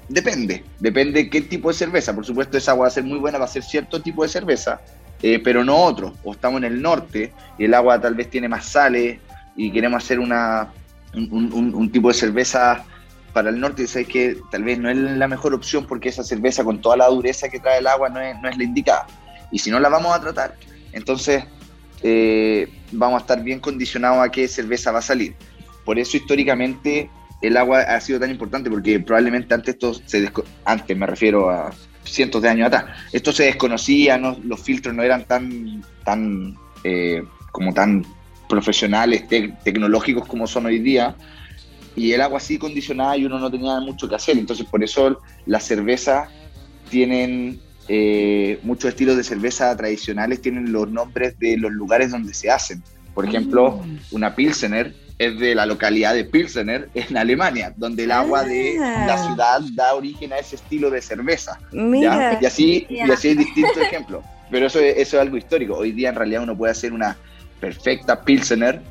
depende, 0.10 0.66
depende 0.78 1.30
qué 1.30 1.40
tipo 1.40 1.70
de 1.70 1.76
cerveza. 1.76 2.14
Por 2.14 2.26
supuesto, 2.26 2.58
esa 2.58 2.72
agua 2.72 2.82
va 2.84 2.88
a 2.90 2.92
ser 2.92 3.06
muy 3.06 3.18
buena 3.18 3.38
para 3.38 3.50
hacer 3.50 3.64
cierto 3.64 4.02
tipo 4.02 4.24
de 4.24 4.28
cerveza, 4.28 4.82
eh, 5.22 5.40
pero 5.42 5.64
no 5.64 5.78
otro. 5.78 6.14
O 6.26 6.34
estamos 6.34 6.58
en 6.58 6.66
el 6.66 6.82
norte 6.82 7.32
y 7.58 7.64
el 7.64 7.74
agua 7.74 8.02
tal 8.02 8.16
vez 8.16 8.30
tiene 8.30 8.50
más 8.50 8.66
sales 8.66 9.20
y 9.56 9.72
queremos 9.72 10.04
hacer 10.04 10.20
una, 10.20 10.74
un 11.14 11.90
tipo 11.94 12.10
de 12.10 12.14
cerveza 12.14 12.84
para 13.34 13.50
el 13.50 13.60
norte, 13.60 13.88
sabes 13.88 14.08
que 14.08 14.38
tal 14.52 14.64
vez 14.64 14.80
no 14.80 14.90
es 14.90 14.98
la 14.98 15.28
mejor 15.28 15.54
opción 15.54 15.86
porque 15.86 16.10
esa 16.10 16.24
cerveza 16.24 16.64
con 16.64 16.82
toda 16.82 16.98
la 16.98 17.08
dureza 17.08 17.50
que 17.50 17.60
trae 17.60 17.80
el 17.80 17.88
agua 17.88 18.10
no 18.10 18.20
es, 18.20 18.40
no 18.42 18.50
es 18.50 18.58
la 18.58 18.64
indicada. 18.64 19.08
Y 19.52 19.60
si 19.60 19.70
no 19.70 19.80
la 19.80 19.90
vamos 19.90 20.16
a 20.16 20.22
tratar, 20.22 20.56
entonces 20.92 21.44
eh, 22.02 22.68
vamos 22.92 23.20
a 23.20 23.22
estar 23.22 23.44
bien 23.44 23.60
condicionados 23.60 24.26
a 24.26 24.32
qué 24.32 24.48
cerveza 24.48 24.92
va 24.92 25.00
a 25.00 25.04
salir. 25.04 25.36
Por 25.86 26.00
eso 26.00 26.18
históricamente 26.18 27.10
el 27.42 27.58
agua 27.58 27.82
ha 27.82 28.00
sido 28.02 28.20
tan 28.20 28.32
importante 28.32 28.70
porque 28.70 29.00
probablemente 29.00 29.54
antes 29.54 29.76
esto 29.76 29.94
se 29.94 30.32
antes 30.66 30.98
me 30.98 31.06
refiero 31.06 31.50
a 31.50 31.72
cientos 32.04 32.42
de 32.42 32.50
años 32.50 32.68
atrás, 32.68 32.86
esto 33.12 33.32
se 33.32 33.44
desconocía, 33.44 34.18
los 34.18 34.62
filtros 34.62 34.96
no 34.96 35.04
eran 35.04 35.26
tan, 35.26 35.84
tan 36.04 36.58
eh, 36.84 37.22
como 37.52 37.74
tan 37.74 38.06
profesionales, 38.48 39.28
tecnológicos 39.28 40.26
como 40.26 40.48
son 40.48 40.68
hoy 40.68 40.80
día, 40.80 41.16
y 41.98 42.14
el 42.14 42.22
agua 42.22 42.38
así 42.38 42.60
condicionada 42.60 43.18
y 43.18 43.26
uno 43.26 43.40
no 43.40 43.50
tenía 43.50 43.80
mucho 43.80 44.08
que 44.08 44.14
hacer. 44.14 44.38
Entonces, 44.38 44.68
por 44.68 44.84
eso 44.84 45.20
las 45.48 45.64
cervezas 45.64 46.30
tienen 46.92 47.60
eh, 47.88 48.60
muchos 48.62 48.90
estilos 48.90 49.18
de 49.18 49.24
cerveza 49.24 49.76
tradicionales, 49.76 50.40
tienen 50.40 50.72
los 50.72 50.90
nombres 50.90 51.38
de 51.40 51.58
los 51.58 51.72
lugares 51.72 52.12
donde 52.12 52.36
se 52.36 52.52
hacen. 52.52 52.84
Por 53.16 53.26
ejemplo, 53.26 53.82
mm. 53.84 53.98
una 54.12 54.36
Pilsener 54.36 54.94
es 55.18 55.40
de 55.40 55.56
la 55.56 55.66
localidad 55.66 56.14
de 56.14 56.24
Pilsener 56.24 56.88
en 56.94 57.18
Alemania, 57.18 57.74
donde 57.76 58.04
el 58.04 58.12
agua 58.12 58.44
de 58.44 58.76
la 58.78 59.16
ah. 59.16 59.28
ciudad 59.28 59.62
da 59.74 59.96
origen 59.96 60.34
a 60.34 60.38
ese 60.38 60.58
estilo 60.58 60.92
de 60.92 61.02
cerveza. 61.02 61.60
Y 61.74 62.06
así, 62.06 62.86
y 62.88 63.00
así 63.00 63.30
hay 63.30 63.36
distintos 63.36 63.78
ejemplos. 63.78 64.24
Pero 64.52 64.68
eso, 64.68 64.80
eso 64.80 65.18
es 65.18 65.22
algo 65.22 65.36
histórico. 65.36 65.76
Hoy 65.76 65.94
día 65.94 66.10
en 66.10 66.16
realidad 66.16 66.44
uno 66.44 66.56
puede 66.56 66.74
hacer 66.74 66.94
una 66.94 67.18
perfecta 67.60 68.22
Pilsener 68.22 68.84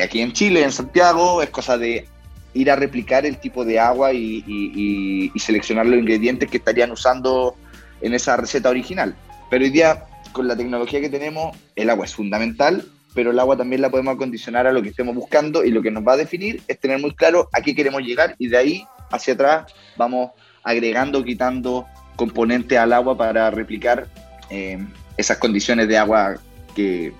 aquí 0.00 0.20
en 0.20 0.32
Chile, 0.32 0.62
en 0.62 0.72
Santiago, 0.72 1.42
es 1.42 1.50
cosa 1.50 1.76
de 1.76 2.06
ir 2.54 2.70
a 2.70 2.76
replicar 2.76 3.26
el 3.26 3.38
tipo 3.38 3.64
de 3.64 3.78
agua 3.78 4.12
y, 4.12 5.30
seleccionar 5.36 5.86
los 5.86 5.98
ingredientes 5.98 6.50
que 6.50 6.58
estarían 6.58 6.90
usando 6.90 7.56
en 8.00 8.14
esa 8.14 8.36
receta 8.36 8.68
original. 8.68 9.14
Pero 9.50 9.64
hoy 9.64 9.70
día, 9.70 10.04
con 10.32 10.48
la 10.48 10.56
tecnología 10.56 11.00
que 11.00 11.08
tenemos, 11.08 11.56
el 11.76 11.90
agua 11.90 12.04
es 12.04 12.14
fundamental, 12.14 12.84
pero 13.14 13.30
el 13.30 13.38
agua 13.38 13.56
también 13.56 13.82
la 13.82 13.90
podemos 13.90 14.14
acondicionar 14.14 14.66
a 14.66 14.72
lo 14.72 14.82
que 14.82 14.90
estemos 14.90 15.14
buscando 15.14 15.64
y 15.64 15.70
lo 15.70 15.82
que 15.82 15.90
nos 15.90 16.06
va 16.06 16.14
a 16.14 16.16
definir 16.16 16.62
es 16.68 16.78
tener 16.78 16.98
muy 16.98 17.14
claro 17.14 17.48
a 17.52 17.60
qué 17.60 17.74
queremos 17.74 18.02
llegar 18.02 18.34
y 18.38 18.48
de 18.48 18.56
ahí 18.56 18.84
hacia 19.10 19.34
atrás 19.34 19.72
vamos 19.96 20.30
agregando, 20.62 21.22
quitando 21.22 21.86
componentes 22.16 22.78
al 22.78 22.92
agua 22.92 23.16
para 23.16 23.50
replicar 23.50 24.06
eh, 24.48 24.78
esas 25.16 25.36
condiciones 25.38 25.88
de 25.88 25.98
agua 25.98 26.36
que, 26.74 27.12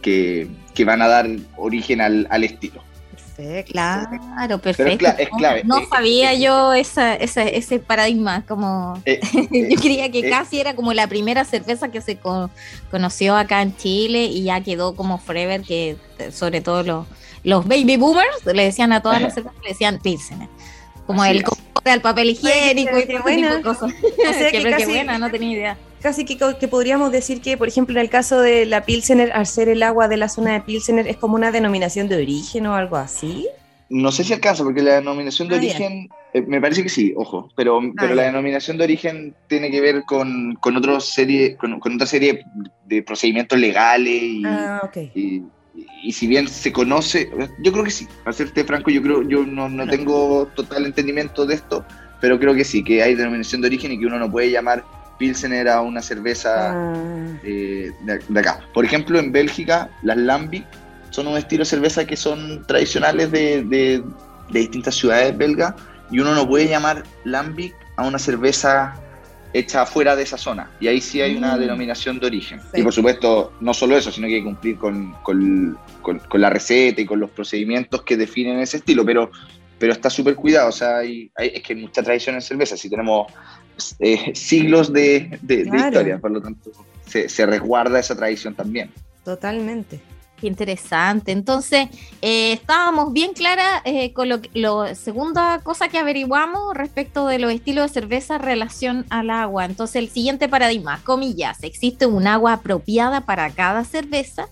que, 0.00 0.48
van 0.84 1.02
a 1.02 1.08
dar 1.08 1.28
origen 1.56 2.00
al 2.00 2.44
estilo. 2.44 2.87
Claro, 3.66 4.58
perfecto. 4.58 5.06
No, 5.64 5.86
sabía 5.88 6.34
yo 6.34 6.72
esa, 6.72 7.14
ese 7.14 7.78
paradigma, 7.78 8.44
como 8.46 9.00
eh, 9.04 9.20
yo 9.70 9.80
creía 9.80 10.10
que 10.10 10.20
eh, 10.20 10.30
casi 10.30 10.60
era 10.60 10.74
como 10.74 10.92
la 10.92 11.06
primera 11.06 11.44
cerveza 11.44 11.88
que 11.90 12.00
se 12.00 12.18
conoció 12.90 13.36
acá 13.36 13.62
en 13.62 13.76
Chile 13.76 14.24
y 14.24 14.44
ya 14.44 14.60
quedó 14.62 14.96
como 14.96 15.18
forever, 15.18 15.62
que 15.62 15.96
sobre 16.32 16.60
todo 16.60 16.82
los, 16.82 17.06
los 17.44 17.66
baby 17.66 17.96
boomers 17.96 18.44
le 18.44 18.64
decían 18.64 18.92
a 18.92 19.02
todas 19.02 19.22
las 19.22 19.34
cervezas, 19.34 19.56
le 19.62 19.68
decían 19.68 20.00
Pilsener, 20.02 20.48
como 21.06 21.24
el 21.24 21.44
el 21.84 22.00
papel 22.00 22.30
higiénico 22.30 22.98
y 22.98 23.06
todo 23.06 23.24
de 23.24 23.62
cosas. 23.62 23.92
O 24.02 24.32
sea, 24.32 24.50
que, 24.50 24.58
que 24.58 24.62
pero 24.62 24.76
qué 24.76 24.82
casi- 24.82 24.92
buena, 24.92 25.18
no 25.18 25.30
tenía 25.30 25.52
idea. 25.52 25.78
Casi 26.02 26.24
que, 26.24 26.38
que 26.60 26.68
podríamos 26.68 27.10
decir 27.10 27.40
que, 27.40 27.56
por 27.56 27.66
ejemplo, 27.68 27.94
en 27.96 28.02
el 28.02 28.10
caso 28.10 28.40
de 28.40 28.66
la 28.66 28.84
Pilsener, 28.84 29.32
al 29.32 29.46
ser 29.46 29.68
el 29.68 29.82
agua 29.82 30.06
de 30.08 30.16
la 30.16 30.28
zona 30.28 30.52
de 30.52 30.60
Pilsener, 30.60 31.08
es 31.08 31.16
como 31.16 31.34
una 31.34 31.50
denominación 31.50 32.08
de 32.08 32.16
origen 32.16 32.66
o 32.66 32.74
algo 32.74 32.96
así. 32.96 33.48
No 33.90 34.12
sé 34.12 34.22
si 34.22 34.32
alcanza, 34.32 34.62
porque 34.64 34.82
la 34.82 34.96
denominación 34.96 35.48
de 35.48 35.56
Ah, 35.56 35.58
origen, 35.58 36.08
eh, 36.34 36.42
me 36.42 36.60
parece 36.60 36.82
que 36.82 36.88
sí, 36.90 37.14
ojo, 37.16 37.50
pero, 37.56 37.80
pero 37.96 38.10
ya. 38.10 38.14
la 38.16 38.22
denominación 38.24 38.76
de 38.76 38.84
origen 38.84 39.34
tiene 39.48 39.70
que 39.70 39.80
ver 39.80 40.04
con, 40.04 40.54
con, 40.60 40.76
otra 40.76 41.00
serie, 41.00 41.56
con, 41.56 41.80
con 41.80 41.94
otra 41.94 42.06
serie 42.06 42.44
de 42.84 43.02
procedimientos 43.02 43.58
legales 43.58 44.12
y, 44.22 44.42
Ah, 44.44 44.82
ok. 44.84 44.96
y, 45.14 45.42
y 46.04 46.12
si 46.12 46.26
bien 46.26 46.46
se 46.48 46.70
conoce, 46.72 47.30
yo 47.62 47.72
creo 47.72 47.82
que 47.84 47.90
sí, 47.90 48.06
para 48.22 48.34
serte 48.36 48.62
franco, 48.62 48.90
yo 48.90 49.02
creo, 49.02 49.22
yo 49.22 49.44
no, 49.44 49.68
no 49.70 49.88
tengo 49.88 50.46
total 50.54 50.84
entendimiento 50.86 51.46
de 51.46 51.54
esto, 51.54 51.84
pero 52.20 52.38
creo 52.38 52.54
que 52.54 52.64
sí, 52.64 52.84
que 52.84 53.02
hay 53.02 53.14
denominación 53.14 53.62
de 53.62 53.68
origen 53.68 53.92
y 53.92 53.98
que 53.98 54.06
uno 54.06 54.18
no 54.18 54.30
puede 54.30 54.50
llamar 54.50 54.84
Pilsener 55.18 55.68
a 55.68 55.80
una 55.82 56.00
cerveza 56.00 56.70
Ah, 56.72 57.38
eh, 57.42 57.90
de, 58.00 58.18
de 58.28 58.40
acá. 58.40 58.60
Por 58.72 58.84
ejemplo, 58.84 59.18
en 59.18 59.32
Bélgica, 59.32 59.90
las 60.02 60.16
Lambic 60.16 60.64
son 61.10 61.26
un 61.26 61.36
estilo 61.36 61.62
de 61.62 61.70
cerveza 61.70 62.06
que 62.06 62.16
son 62.16 62.64
tradicionales 62.66 63.30
de, 63.32 63.62
de- 63.64 64.02
de 64.50 64.60
distintas 64.60 64.94
ciudades 64.94 65.36
belgas 65.36 65.74
y 66.10 66.20
uno 66.20 66.34
no 66.34 66.46
puede 66.48 66.68
llamar 66.68 67.02
Lambic 67.24 67.74
a 67.96 68.06
una 68.06 68.18
cerveza 68.18 68.94
hecha 69.52 69.84
fuera 69.86 70.14
de 70.14 70.22
esa 70.22 70.36
zona. 70.38 70.70
Y 70.78 70.86
ahí 70.88 71.00
sí 71.00 71.20
hay 71.20 71.34
una 71.36 71.56
Mm. 71.56 71.60
denominación 71.60 72.20
de 72.20 72.26
origen. 72.26 72.60
Sí. 72.72 72.80
Y 72.80 72.82
por 72.82 72.92
supuesto, 72.92 73.52
no 73.60 73.72
solo 73.74 73.96
eso, 73.96 74.12
sino 74.12 74.26
que 74.28 74.34
hay 74.34 74.40
que 74.40 74.44
cumplir 74.44 74.78
con, 74.78 75.12
con- 75.22 75.76
con- 76.02 76.18
con 76.20 76.40
la 76.40 76.50
receta 76.50 77.00
y 77.00 77.06
con 77.06 77.18
los 77.18 77.30
procedimientos 77.30 78.02
que 78.02 78.16
definen 78.16 78.58
ese 78.60 78.76
estilo, 78.76 79.04
pero, 79.04 79.30
pero 79.78 79.92
está 79.92 80.10
súper 80.10 80.34
cuidado. 80.34 80.68
O 80.68 80.72
sea, 80.72 80.98
hay- 80.98 81.30
hay- 81.34 81.52
es 81.54 81.62
que 81.62 81.72
hay 81.72 81.80
mucha 81.80 82.02
tradición 82.02 82.34
en 82.36 82.42
cerveza. 82.42 82.76
Si 82.76 82.88
tenemos 82.90 83.32
eh, 84.00 84.34
siglos 84.34 84.92
de, 84.92 85.38
de- 85.42 85.64
historia, 85.64 86.18
por 86.18 86.30
lo 86.30 86.40
tanto, 86.40 86.70
se, 87.06 87.28
se 87.28 87.46
resguarda 87.46 87.98
esa 87.98 88.16
tradición 88.16 88.54
también. 88.54 88.90
totalmente. 89.24 90.00
Qué 90.40 90.46
interesante. 90.46 91.32
Entonces, 91.32 91.88
eh, 92.22 92.52
estábamos 92.52 93.12
bien 93.12 93.32
claras 93.32 93.82
eh, 93.84 94.12
con 94.12 94.28
lo, 94.28 94.40
que- 94.40 94.50
lo 94.54 94.94
segunda 94.94 95.60
cosa 95.64 95.88
que 95.88 95.98
averiguamos 95.98 96.74
respecto 96.74 97.26
de 97.26 97.40
los 97.40 97.52
estilos 97.52 97.88
de 97.92 98.00
cerveza 98.00 98.36
en 98.36 98.42
relación 98.42 99.06
al 99.10 99.30
agua. 99.30 99.64
Entonces, 99.64 99.96
el 99.96 100.08
siguiente 100.10 100.48
paradigma, 100.48 101.00
comillas, 101.02 101.64
existe 101.64 102.06
un 102.06 102.28
agua 102.28 102.52
apropiada 102.52 103.22
para 103.22 103.50
cada 103.50 103.82
cerveza 103.84 104.46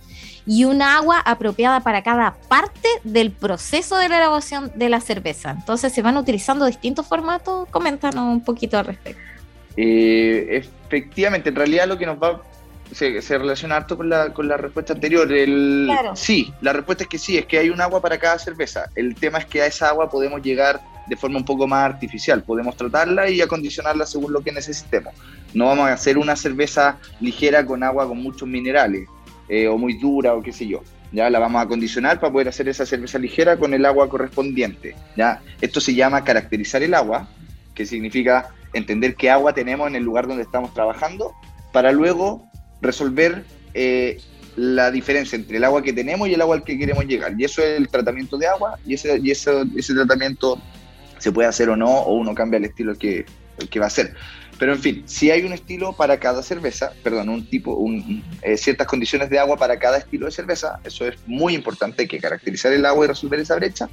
y 0.46 0.64
un 0.64 0.80
agua 0.80 1.20
apropiada 1.20 1.80
para 1.80 2.02
cada 2.02 2.36
parte 2.48 2.88
del 3.02 3.32
proceso 3.32 3.96
de 3.96 4.08
la 4.08 4.18
elaboración 4.18 4.70
de 4.74 4.88
la 4.88 5.00
cerveza. 5.00 5.50
Entonces, 5.50 5.92
se 5.92 6.02
van 6.02 6.16
utilizando 6.16 6.66
distintos 6.66 7.06
formatos. 7.06 7.68
Coméntanos 7.70 8.32
un 8.32 8.40
poquito 8.42 8.78
al 8.78 8.86
respecto. 8.86 9.20
Eh, 9.76 10.46
efectivamente, 10.50 11.50
en 11.50 11.56
realidad 11.56 11.86
lo 11.86 11.98
que 11.98 12.06
nos 12.06 12.16
va 12.16 12.40
se, 12.92 13.20
se 13.20 13.36
relaciona 13.36 13.76
harto 13.76 13.96
con 13.96 14.08
la, 14.08 14.32
con 14.32 14.46
la 14.48 14.56
respuesta 14.56 14.92
anterior. 14.92 15.30
El, 15.32 15.86
Claro. 15.86 16.14
Sí, 16.14 16.52
la 16.60 16.72
respuesta 16.72 17.04
es 17.04 17.08
que 17.08 17.18
sí, 17.18 17.36
es 17.36 17.46
que 17.46 17.58
hay 17.58 17.70
un 17.70 17.80
agua 17.80 18.00
para 18.00 18.18
cada 18.18 18.38
cerveza. 18.38 18.86
El 18.94 19.14
tema 19.16 19.38
es 19.38 19.46
que 19.46 19.62
a 19.62 19.66
esa 19.66 19.88
agua 19.88 20.08
podemos 20.08 20.40
llegar 20.42 20.80
de 21.08 21.16
forma 21.16 21.38
un 21.38 21.44
poco 21.44 21.66
más 21.66 21.84
artificial. 21.84 22.42
Podemos 22.42 22.76
tratarla 22.76 23.28
y 23.28 23.40
acondicionarla 23.40 24.06
según 24.06 24.32
lo 24.32 24.40
que 24.40 24.52
necesitemos. 24.52 25.12
No 25.54 25.66
vamos 25.66 25.88
a 25.88 25.92
hacer 25.92 26.18
una 26.18 26.36
cerveza 26.36 26.98
ligera 27.20 27.66
con 27.66 27.82
agua 27.82 28.06
con 28.06 28.18
muchos 28.18 28.48
minerales 28.48 29.08
eh, 29.48 29.68
o 29.68 29.78
muy 29.78 29.94
dura 29.98 30.34
o 30.34 30.42
qué 30.42 30.52
sé 30.52 30.66
yo. 30.66 30.82
Ya 31.12 31.30
la 31.30 31.38
vamos 31.38 31.60
a 31.60 31.62
acondicionar 31.62 32.18
para 32.20 32.32
poder 32.32 32.48
hacer 32.48 32.68
esa 32.68 32.84
cerveza 32.84 33.18
ligera 33.18 33.56
con 33.56 33.72
el 33.74 33.84
agua 33.86 34.08
correspondiente. 34.08 34.94
¿ya? 35.16 35.40
Esto 35.60 35.80
se 35.80 35.94
llama 35.94 36.24
caracterizar 36.24 36.82
el 36.82 36.94
agua, 36.94 37.28
que 37.74 37.86
significa 37.86 38.48
entender 38.72 39.14
qué 39.14 39.30
agua 39.30 39.52
tenemos 39.54 39.86
en 39.88 39.96
el 39.96 40.02
lugar 40.02 40.26
donde 40.26 40.42
estamos 40.42 40.74
trabajando, 40.74 41.32
para 41.72 41.92
luego 41.92 42.44
resolver 42.80 43.44
eh, 43.74 44.18
la 44.56 44.90
diferencia 44.90 45.36
entre 45.36 45.58
el 45.58 45.64
agua 45.64 45.82
que 45.82 45.92
tenemos 45.92 46.28
y 46.28 46.34
el 46.34 46.40
agua 46.40 46.56
al 46.56 46.64
que 46.64 46.78
queremos 46.78 47.04
llegar. 47.06 47.34
Y 47.38 47.44
eso 47.44 47.62
es 47.62 47.76
el 47.78 47.88
tratamiento 47.88 48.36
de 48.38 48.48
agua, 48.48 48.78
y 48.86 48.94
ese, 48.94 49.18
y 49.22 49.30
eso- 49.30 49.64
ese 49.76 49.94
tratamiento 49.94 50.58
se 51.18 51.32
puede 51.32 51.48
hacer 51.48 51.68
o 51.70 51.76
no, 51.76 51.88
o 51.90 52.14
uno 52.14 52.34
cambia 52.34 52.58
el 52.58 52.64
estilo 52.64 52.94
que, 52.96 53.24
que 53.70 53.78
va 53.78 53.86
a 53.86 53.88
hacer. 53.88 54.14
Pero 54.58 54.72
en 54.72 54.78
fin, 54.78 55.02
si 55.06 55.30
hay 55.30 55.42
un 55.42 55.52
estilo 55.52 55.92
para 55.92 56.18
cada 56.18 56.42
cerveza, 56.42 56.92
perdón, 57.02 57.28
un 57.28 57.46
tipo, 57.46 57.74
un, 57.74 58.24
eh, 58.42 58.56
ciertas 58.56 58.86
condiciones 58.86 59.28
de 59.28 59.38
agua 59.38 59.56
para 59.56 59.78
cada 59.78 59.98
estilo 59.98 60.26
de 60.26 60.32
cerveza, 60.32 60.80
eso 60.84 61.06
es 61.06 61.16
muy 61.26 61.54
importante, 61.54 62.08
que 62.08 62.18
caracterizar 62.18 62.72
el 62.72 62.86
agua 62.86 63.04
y 63.04 63.08
resolver 63.08 63.40
esa 63.40 63.56
brecha. 63.56 63.88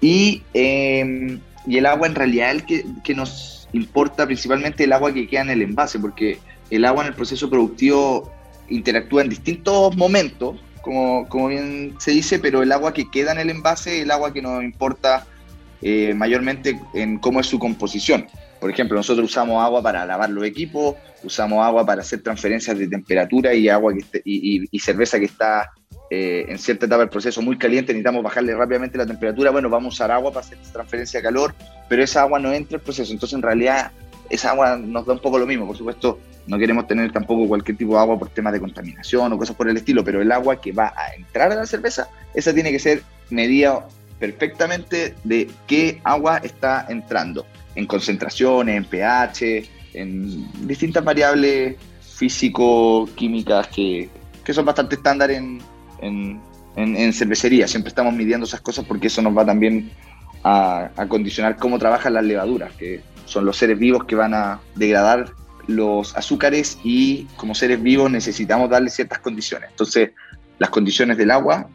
Y, 0.00 0.42
eh, 0.52 1.38
y 1.66 1.78
el 1.78 1.86
agua 1.86 2.08
en 2.08 2.14
realidad 2.14 2.50
el 2.50 2.64
que, 2.64 2.84
que 3.04 3.14
nos 3.14 3.68
importa 3.72 4.26
principalmente 4.26 4.84
el 4.84 4.92
agua 4.92 5.12
que 5.12 5.28
queda 5.28 5.42
en 5.42 5.50
el 5.50 5.62
envase, 5.62 5.98
porque 5.98 6.38
el 6.70 6.84
agua 6.84 7.02
en 7.02 7.08
el 7.08 7.14
proceso 7.14 7.48
productivo 7.48 8.32
interactúa 8.68 9.22
en 9.22 9.28
distintos 9.28 9.96
momentos, 9.96 10.56
como, 10.82 11.28
como 11.28 11.48
bien 11.48 11.94
se 11.98 12.10
dice, 12.10 12.38
pero 12.38 12.62
el 12.62 12.72
agua 12.72 12.92
que 12.92 13.10
queda 13.10 13.32
en 13.32 13.38
el 13.38 13.50
envase 13.50 13.98
es 13.98 14.02
el 14.02 14.10
agua 14.10 14.32
que 14.32 14.42
nos 14.42 14.62
importa 14.62 15.26
eh, 15.82 16.14
mayormente 16.14 16.78
en 16.94 17.18
cómo 17.18 17.40
es 17.40 17.46
su 17.46 17.58
composición. 17.58 18.26
Por 18.64 18.70
ejemplo, 18.70 18.96
nosotros 18.96 19.28
usamos 19.28 19.62
agua 19.62 19.82
para 19.82 20.06
lavar 20.06 20.30
los 20.30 20.42
equipos, 20.42 20.94
usamos 21.22 21.62
agua 21.62 21.84
para 21.84 22.00
hacer 22.00 22.22
transferencias 22.22 22.78
de 22.78 22.88
temperatura 22.88 23.52
y 23.52 23.68
agua 23.68 23.92
que 23.92 23.98
esté- 23.98 24.22
y, 24.24 24.78
cerveza 24.78 25.18
que 25.18 25.26
está 25.26 25.70
eh, 26.08 26.46
en 26.48 26.58
cierta 26.58 26.86
etapa 26.86 27.00
del 27.00 27.10
proceso 27.10 27.42
muy 27.42 27.58
caliente, 27.58 27.92
necesitamos 27.92 28.22
bajarle 28.22 28.54
rápidamente 28.54 28.96
la 28.96 29.04
temperatura. 29.04 29.50
Bueno, 29.50 29.68
vamos 29.68 29.92
a 29.92 29.96
usar 29.96 30.12
agua 30.12 30.32
para 30.32 30.46
hacer 30.46 30.56
transferencia 30.72 31.20
de 31.20 31.24
calor, 31.24 31.54
pero 31.90 32.02
esa 32.02 32.22
agua 32.22 32.38
no 32.38 32.54
entra 32.54 32.78
al 32.78 32.82
proceso. 32.82 33.12
Entonces, 33.12 33.36
en 33.36 33.42
realidad, 33.42 33.90
esa 34.30 34.52
agua 34.52 34.78
nos 34.78 35.04
da 35.04 35.12
un 35.12 35.18
poco 35.18 35.38
lo 35.38 35.46
mismo. 35.46 35.66
Por 35.66 35.76
supuesto, 35.76 36.18
no 36.46 36.56
queremos 36.56 36.86
tener 36.86 37.12
tampoco 37.12 37.46
cualquier 37.46 37.76
tipo 37.76 37.92
de 37.92 37.98
agua 37.98 38.18
por 38.18 38.30
temas 38.30 38.54
de 38.54 38.60
contaminación 38.60 39.30
o 39.30 39.36
cosas 39.36 39.56
por 39.56 39.68
el 39.68 39.76
estilo, 39.76 40.02
pero 40.02 40.22
el 40.22 40.32
agua 40.32 40.58
que 40.58 40.72
va 40.72 40.86
a 40.96 41.14
entrar 41.14 41.52
a 41.52 41.56
la 41.56 41.66
cerveza, 41.66 42.08
esa 42.32 42.54
tiene 42.54 42.72
que 42.72 42.78
ser 42.78 43.02
medida 43.28 43.86
perfectamente 44.18 45.14
de 45.22 45.50
qué 45.66 46.00
agua 46.02 46.38
está 46.38 46.86
entrando, 46.88 47.44
en 47.74 47.86
concentraciones, 47.86 48.76
en 48.76 48.84
pH, 48.84 49.68
en 49.94 50.66
distintas 50.66 51.04
variables 51.04 51.76
físico-químicas 52.16 53.68
que, 53.68 54.08
que 54.44 54.52
son 54.54 54.64
bastante 54.64 54.96
estándar 54.96 55.30
en, 55.30 55.60
en, 56.00 56.40
en- 56.76 56.96
en 56.96 57.12
cervecería. 57.12 57.66
Siempre 57.68 57.88
estamos 57.88 58.14
midiendo 58.14 58.46
esas 58.46 58.60
cosas 58.60 58.84
porque 58.84 59.08
eso 59.08 59.22
nos 59.22 59.36
va 59.36 59.44
también 59.44 59.90
a, 60.42 60.90
a 60.96 61.06
condicionar 61.08 61.56
cómo 61.56 61.78
trabajan 61.78 62.14
las 62.14 62.24
levaduras, 62.24 62.72
que 62.74 63.00
son 63.24 63.44
los 63.44 63.56
seres 63.56 63.78
vivos 63.78 64.04
que 64.04 64.14
van 64.14 64.34
a 64.34 64.60
degradar 64.74 65.32
los 65.66 66.14
azúcares 66.16 66.78
y 66.84 67.24
como 67.36 67.54
seres 67.54 67.82
vivos 67.82 68.10
necesitamos 68.10 68.68
darle 68.68 68.90
ciertas 68.90 69.20
condiciones. 69.20 69.70
Entonces, 69.70 70.10
las 70.58 70.68
condiciones 70.70 71.16
del 71.16 71.30
agua, 71.30 71.68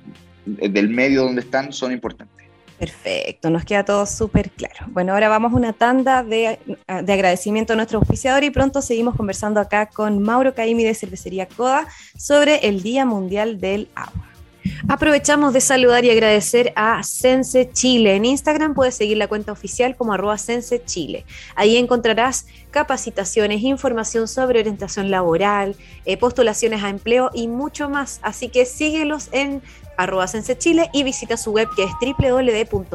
del 0.45 0.89
medio 0.89 1.23
donde 1.23 1.41
están, 1.41 1.73
son 1.73 1.91
importantes. 1.91 2.38
Perfecto, 2.79 3.49
nos 3.49 3.65
queda 3.65 3.83
todo 3.83 4.05
súper 4.05 4.51
claro. 4.51 4.85
Bueno, 4.87 5.11
ahora 5.11 5.27
vamos 5.27 5.51
a 5.51 5.55
una 5.57 5.73
tanda 5.73 6.23
de, 6.23 6.59
de 6.87 7.13
agradecimiento 7.13 7.73
a 7.73 7.75
nuestro 7.75 7.99
auspiciador 7.99 8.45
y 8.45 8.51
pronto 8.51 8.81
seguimos 8.81 9.15
conversando 9.15 9.59
acá 9.59 9.87
con 9.87 10.21
Mauro 10.21 10.55
Caimi 10.55 10.85
de 10.85 10.95
Cervecería 10.95 11.45
Coda 11.45 11.87
sobre 12.17 12.67
el 12.69 12.81
Día 12.81 13.05
Mundial 13.05 13.59
del 13.59 13.89
Agua. 13.95 14.28
Aprovechamos 14.87 15.53
de 15.53 15.61
saludar 15.61 16.05
y 16.05 16.09
agradecer 16.09 16.73
a 16.75 17.03
Sense 17.03 17.71
Chile. 17.71 18.15
En 18.15 18.25
Instagram 18.25 18.73
puedes 18.73 18.95
seguir 18.95 19.17
la 19.17 19.27
cuenta 19.27 19.51
oficial 19.51 19.95
como 19.95 20.13
arroba 20.13 20.37
Sense 20.37 20.83
Chile. 20.85 21.25
Ahí 21.55 21.77
encontrarás 21.77 22.45
capacitaciones, 22.71 23.61
información 23.61 24.27
sobre 24.27 24.59
orientación 24.59 25.11
laboral, 25.11 25.75
eh, 26.05 26.17
postulaciones 26.17 26.83
a 26.83 26.89
empleo 26.89 27.31
y 27.33 27.47
mucho 27.47 27.89
más. 27.89 28.19
Así 28.21 28.49
que 28.49 28.65
síguelos 28.65 29.29
en 29.31 29.61
arroba 29.97 30.27
Sense 30.27 30.57
Chile 30.57 30.89
y 30.93 31.03
visita 31.03 31.35
su 31.37 31.51
web 31.51 31.67
que 31.75 31.83
es 31.83 31.91
www.sense.cl. 32.01 32.91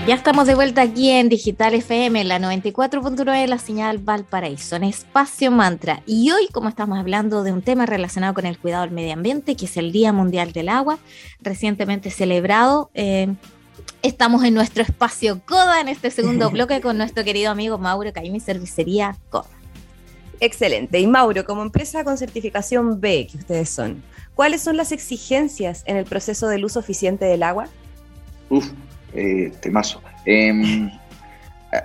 Ya 0.08 0.14
estamos 0.14 0.46
de 0.46 0.54
vuelta 0.54 0.80
aquí 0.80 1.10
en 1.10 1.28
Digital 1.28 1.74
FM, 1.74 2.24
la 2.24 2.38
94.9 2.38 3.42
de 3.42 3.46
la 3.46 3.58
señal 3.58 3.98
Valparaíso, 3.98 4.76
en 4.76 4.84
Espacio 4.84 5.50
Mantra. 5.50 6.02
Y 6.06 6.30
hoy, 6.30 6.48
como 6.50 6.70
estamos 6.70 6.98
hablando 6.98 7.42
de 7.42 7.52
un 7.52 7.60
tema 7.60 7.84
relacionado 7.84 8.32
con 8.32 8.46
el 8.46 8.58
cuidado 8.58 8.84
del 8.84 8.92
medio 8.92 9.12
ambiente, 9.12 9.54
que 9.54 9.66
es 9.66 9.76
el 9.76 9.92
Día 9.92 10.14
Mundial 10.14 10.52
del 10.52 10.70
Agua, 10.70 10.98
recientemente 11.42 12.10
celebrado, 12.10 12.90
eh, 12.94 13.34
estamos 14.00 14.44
en 14.44 14.54
nuestro 14.54 14.82
espacio 14.82 15.42
CODA 15.44 15.82
en 15.82 15.88
este 15.88 16.10
segundo 16.10 16.50
bloque 16.52 16.80
con 16.80 16.96
nuestro 16.96 17.22
querido 17.22 17.50
amigo 17.50 17.76
Mauro 17.76 18.10
Caimi, 18.10 18.40
Cervecería 18.40 19.14
CODA. 19.28 19.50
Excelente. 20.40 21.00
Y 21.00 21.06
Mauro, 21.06 21.44
como 21.44 21.60
empresa 21.60 22.02
con 22.02 22.16
certificación 22.16 22.98
B 22.98 23.28
que 23.30 23.36
ustedes 23.36 23.68
son, 23.68 24.02
¿cuáles 24.34 24.62
son 24.62 24.78
las 24.78 24.90
exigencias 24.90 25.82
en 25.84 25.98
el 25.98 26.06
proceso 26.06 26.48
del 26.48 26.64
uso 26.64 26.80
eficiente 26.80 27.26
del 27.26 27.42
agua? 27.42 27.68
Uf, 28.48 28.70
eh, 29.14 29.52
temazo. 29.60 30.02
Em, 30.24 30.90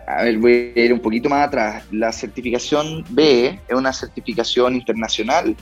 a, 0.07 0.23
ver, 0.23 0.38
voy 0.38 0.73
a 0.75 0.79
ir 0.79 0.93
un 0.93 0.99
poquito 0.99 1.29
más 1.29 1.47
atrás. 1.47 1.83
La 1.91 2.12
certificación 2.12 3.05
B 3.09 3.59
es 3.67 3.75
una 3.75 3.93
certificación 3.93 4.75
internacional 4.75 5.55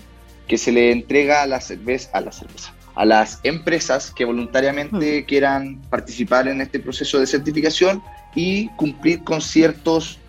que 0.47 0.57
se 0.57 0.71
le 0.71 0.91
entrega 0.91 1.43
a 1.43 1.47
la 1.47 1.61
cerveza, 1.61 2.09
a 2.13 2.21
la 2.21 2.31
cerveza, 2.31 2.73
a 2.95 3.05
las 3.05 3.39
empresas 3.43 4.11
que 4.11 4.25
voluntariamente 4.25 5.25
quieran 5.25 5.81
participar 5.89 6.47
en 6.47 6.61
este 6.61 6.79
proceso 6.79 7.19
de 7.19 7.27
certificación 7.27 8.03
y 8.35 8.67
cumplir 8.69 9.23
con 9.23 9.41
ciertos 9.41 10.19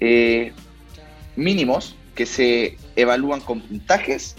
eh, 0.00 0.52
mínimos 1.36 1.96
que 2.14 2.26
se 2.26 2.76
evalúan 2.96 3.40
con 3.40 3.60
puntajes 3.60 4.36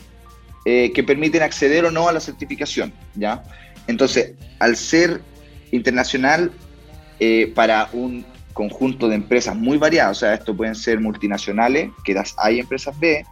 eh, 0.66 0.92
que 0.94 1.04
permiten 1.04 1.44
acceder 1.44 1.86
o 1.86 1.92
no 1.92 2.10
a 2.10 2.12
la 2.12 2.20
certificación, 2.20 2.92
¿ya? 3.16 3.44
Entonces, 3.88 4.34
al 4.60 4.76
ser 4.76 5.22
internacional 5.72 6.52
eh, 7.20 7.52
para 7.56 7.90
un 7.94 8.26
conjunto 8.54 9.08
de 9.08 9.16
empresas 9.16 9.56
muy 9.56 9.78
variadas, 9.78 10.18
o 10.18 10.20
sea, 10.22 10.34
esto 10.34 10.56
pueden 10.56 10.76
ser 10.76 11.00
multinacionales, 11.00 11.92
que 12.04 12.14
las 12.14 12.34
hay 12.38 12.60
empresas 12.60 12.98
B, 13.00 13.24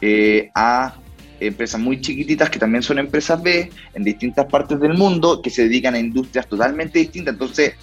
eh, 0.00 0.50
a 0.54 0.94
empresas 1.40 1.80
muy 1.80 2.00
chiquititas 2.00 2.48
que 2.48 2.58
también 2.58 2.82
son 2.82 2.98
empresas 2.98 3.42
B 3.42 3.70
en 3.94 4.04
distintas 4.04 4.46
partes 4.46 4.78
del 4.78 4.94
mundo 4.94 5.42
que 5.42 5.50
se 5.50 5.64
dedican 5.64 5.94
a 5.94 5.98
industrias 5.98 6.46
totalmente 6.46 6.98
distintas. 6.98 7.34
Entonces, 7.34 7.74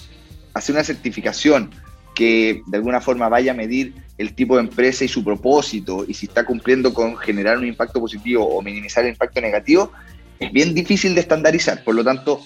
hacer 0.54 0.75
una 0.75 0.84
certificación 0.84 1.71
que 2.15 2.62
de 2.65 2.78
alguna 2.78 3.02
forma 3.02 3.30
vaya 3.30 3.52
a 3.52 3.56
medir 3.56 3.93
el 4.17 4.34
tipo 4.34 4.56
de 4.56 4.63
empresa 4.63 5.06
y 5.06 5.08
su 5.08 5.23
propósito 5.23 6.06
y 6.08 6.13
si 6.13 6.25
está 6.25 6.45
cumpliendo 6.45 6.93
con 6.93 7.15
generar 7.17 7.58
un 7.58 7.65
impacto 7.65 7.99
positivo 7.99 8.45
o 8.45 8.62
minimizar 8.62 9.06
el 9.06 9.12
impacto 9.12 9.39
negativo, 9.39 9.91
es 10.39 10.52
bien 10.52 10.73
difícil 10.73 11.15
de 11.15 11.21
estandarizar. 11.21 11.84
Por 11.84 11.95
lo 11.95 12.04
tanto, 12.04 12.41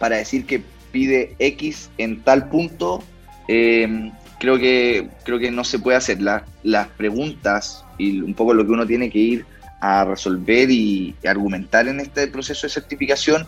para 0.00 0.16
decir 0.16 0.46
que 0.46 0.60
pide 0.90 1.36
X 1.38 1.90
en 1.98 2.22
tal 2.22 2.48
punto, 2.48 3.04
eh, 3.46 4.10
creo, 4.40 4.58
que, 4.58 5.08
creo 5.22 5.38
que 5.38 5.52
no 5.52 5.62
se 5.62 5.78
puede 5.78 5.98
hacer. 5.98 6.18
las 6.20 6.88
preguntas 6.96 7.84
y 7.98 8.20
un 8.20 8.34
poco 8.34 8.54
lo 8.54 8.64
que 8.66 8.72
uno 8.72 8.86
tiene 8.86 9.10
que 9.10 9.18
ir 9.18 9.46
a 9.80 10.04
resolver 10.04 10.70
y, 10.70 11.14
argumentar 11.24 11.86
en 11.86 12.00
este 12.00 12.26
proceso 12.26 12.66
de 12.66 12.72
certificación 12.72 13.46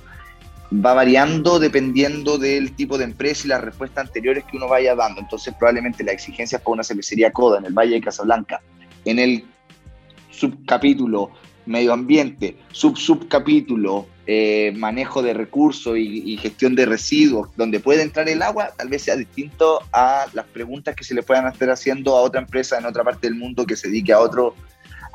va 0.72 0.94
variando 0.94 1.58
dependiendo 1.58 2.38
del 2.38 2.72
tipo 2.72 2.96
de 2.96 3.04
empresa 3.04 3.46
y 3.46 3.48
las 3.48 3.60
respuestas 3.60 4.06
anteriores 4.06 4.44
que 4.44 4.56
uno 4.56 4.68
vaya 4.68 4.94
dando. 4.94 5.20
Entonces, 5.20 5.54
probablemente 5.58 6.04
las 6.04 6.14
exigencias 6.14 6.62
para 6.62 6.74
una 6.74 6.84
cervecería 6.84 7.32
Coda 7.32 7.58
en 7.58 7.66
el 7.66 7.72
Valle 7.74 7.94
de 7.94 8.00
Casablanca, 8.00 8.60
en 9.04 9.18
el 9.18 9.44
subcapítulo 10.30 11.30
medio 11.66 11.92
ambiente, 11.92 12.56
sub 12.72 12.96
subcapítulo, 12.96 14.06
eh, 14.26 14.72
manejo 14.76 15.22
de 15.22 15.34
recursos 15.34 15.96
y, 15.98 16.36
gestión 16.36 16.74
de 16.74 16.86
residuos, 16.86 17.48
donde 17.56 17.80
puede 17.80 18.02
entrar 18.02 18.28
el 18.28 18.42
agua, 18.42 18.70
tal 18.76 18.88
vez 18.88 19.02
sea 19.02 19.16
distinto 19.16 19.80
a 19.92 20.26
las 20.32 20.46
preguntas 20.46 20.94
que 20.94 21.04
se 21.04 21.14
le 21.14 21.22
puedan 21.22 21.46
estar 21.46 21.70
haciendo 21.70 22.16
a 22.16 22.22
otra 22.22 22.40
empresa 22.40 22.78
en 22.78 22.86
otra 22.86 23.04
parte 23.04 23.26
del 23.26 23.36
mundo 23.36 23.66
que 23.66 23.76
se 23.76 23.88
dedique 23.88 24.12
a 24.12 24.20
otro, 24.20 24.54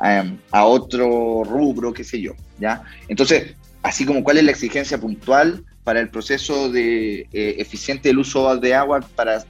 em, 0.03 0.37
a 0.51 0.65
otro 0.65 1.43
rubro, 1.43 1.93
qué 1.93 2.03
sé 2.03 2.21
yo, 2.21 2.33
¿ya? 2.59 2.83
Entonces, 3.07 3.55
así 3.81 4.05
como 4.05 4.23
cuál 4.23 4.37
es 4.37 4.43
la 4.43 4.51
exigencia 4.51 4.97
puntual 4.97 5.63
para 5.83 6.01
el 6.01 6.09
proceso 6.09 6.69
de 6.69 7.21
eh, 7.31 7.55
eficiente 7.59 8.09
del 8.09 8.19
uso 8.19 8.57
de 8.57 8.75
agua 8.75 8.99
para, 9.15 9.41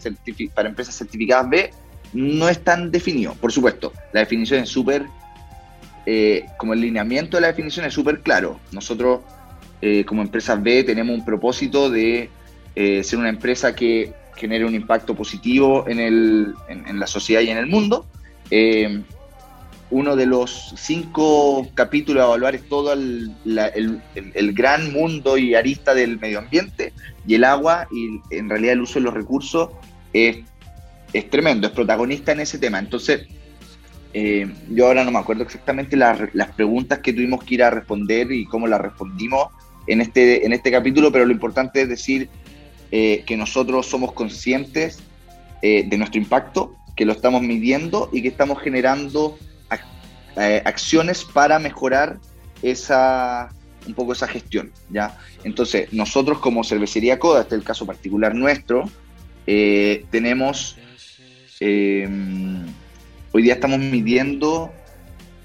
para 0.54 0.70
empresas 0.70 0.96
certificadas 0.96 1.50
B, 1.50 1.72
no 2.14 2.48
es 2.48 2.64
tan 2.64 2.92
definido. 2.92 3.34
Por 3.36 3.52
supuesto, 3.52 3.92
la 4.14 4.20
definición 4.22 4.62
es 4.62 4.70
súper, 4.70 5.08
eh, 6.08 6.46
como 6.58 6.74
el 6.74 6.82
lineamiento 6.82 7.38
de 7.38 7.42
la 7.42 7.48
definición 7.48 7.86
es 7.86 7.94
súper 7.94 8.22
claro. 8.22 8.60
Nosotros, 8.72 9.20
eh, 9.82 10.04
como 10.06 10.24
empresas 10.24 10.62
B, 10.64 10.84
tenemos 10.84 11.16
un 11.16 11.24
propósito 11.24 11.90
de 11.92 12.32
ser 12.76 13.18
una 13.18 13.30
empresa 13.30 13.74
que 13.74 14.14
genere 14.36 14.64
un 14.64 14.76
impacto 14.76 15.16
positivo 15.16 15.86
en, 15.88 16.00
el, 16.00 16.54
en, 16.70 17.00
la 17.00 17.08
sociedad 17.08 17.42
y 17.42 17.50
en 17.50 17.58
el 17.58 17.66
mundo 17.66 18.06
uno 19.90 20.16
de 20.16 20.26
los 20.26 20.74
cinco 20.76 21.68
capítulos 21.74 22.24
a 22.24 22.28
evaluar 22.28 22.56
es 22.56 22.68
todo 22.68 22.94
el, 22.94 23.34
gran 24.54 24.92
mundo 24.92 25.38
y 25.38 25.56
arista 25.56 25.94
del 25.94 26.20
medio 26.20 26.40
ambiente 26.40 26.94
y 27.26 27.36
el 27.36 27.44
agua 27.44 27.88
y 27.92 28.36
en 28.36 28.50
realidad 28.50 28.74
el 28.74 28.82
uso 28.82 28.96
de 28.96 29.06
los 29.06 29.14
recursos 29.14 29.70
es, 30.12 30.44
tremendo, 31.30 31.68
es 31.68 31.74
protagonista 31.74 32.34
en 32.34 32.42
ese 32.42 32.58
tema. 32.58 32.80
Entonces, 32.80 33.28
eh, 34.20 34.52
yo 34.72 34.88
ahora 34.88 35.04
no 35.04 35.12
me 35.12 35.20
acuerdo 35.20 35.44
exactamente 35.44 35.96
las, 35.96 36.18
preguntas 36.56 36.98
que 37.00 37.14
tuvimos 37.14 37.44
que 37.44 37.54
ir 37.54 37.62
a 37.64 37.70
responder 37.70 38.32
y 38.32 38.46
cómo 38.46 38.66
las 38.66 38.82
respondimos 38.82 39.50
en 39.86 40.02
este, 40.02 40.44
en 40.44 40.54
este 40.54 40.72
capítulo, 40.72 41.12
pero 41.12 41.24
lo 41.24 41.32
importante 41.32 41.84
es 41.84 41.88
decir 41.88 42.28
eh, 42.90 43.24
que 43.28 43.38
nosotros 43.38 43.86
somos 43.86 44.14
conscientes 44.14 45.04
eh, 45.62 45.86
de 45.88 45.98
nuestro 46.00 46.20
impacto, 46.20 46.76
que 46.96 47.06
lo 47.06 47.12
estamos 47.12 47.44
midiendo 47.44 48.10
y 48.12 48.24
que 48.24 48.30
estamos 48.30 48.60
generando 48.60 49.38
acciones 50.66 51.24
para 51.24 51.60
mejorar 51.60 52.18
esa 52.64 53.50
un 53.88 53.94
poco 53.94 54.14
esa 54.14 54.28
gestión, 54.28 54.72
¿ya? 54.90 55.18
Entonces, 55.44 55.94
nosotros 55.94 56.40
como 56.40 56.64
Cervecería 56.64 57.20
Coda, 57.20 57.42
este 57.42 57.56
es 57.56 57.62
el 57.62 57.66
caso 57.66 57.86
particular 57.86 58.34
nuestro, 58.36 58.90
tenemos, 59.46 60.78
hoy 63.38 63.44
día 63.44 63.54
estamos 63.54 63.78
midiendo, 63.78 64.74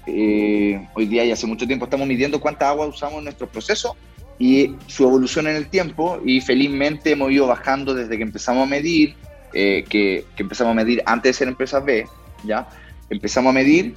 hoy 0.07 1.05
día 1.05 1.23
y 1.25 1.31
hace 1.31 1.45
mucho 1.45 1.67
tiempo 1.67 1.85
estamos 1.85 2.07
midiendo 2.07 2.41
cuánta 2.41 2.67
agua 2.67 2.87
usamos 2.87 3.19
en 3.19 3.25
nuestro 3.25 3.47
proceso 3.47 3.95
y 4.39 4.75
su 4.87 5.03
evolución 5.03 5.45
en 5.45 5.55
el 5.55 5.67
tiempo 5.67 6.19
y 6.25 6.41
felizmente 6.41 7.11
hemos 7.11 7.31
ido 7.31 7.45
bajando 7.45 7.93
desde 7.93 8.17
que 8.17 8.23
empezamos 8.23 8.63
a 8.63 8.65
medir, 8.65 9.13
que, 9.51 9.85
que, 9.87 10.25
empezamos 10.37 10.71
a 10.71 10.73
medir 10.73 11.03
antes 11.05 11.29
de 11.29 11.33
ser 11.33 11.47
empresas 11.47 11.85
B, 11.85 12.07
¿ya? 12.43 12.67
Empezamos 13.11 13.51
a 13.51 13.53
medir 13.53 13.93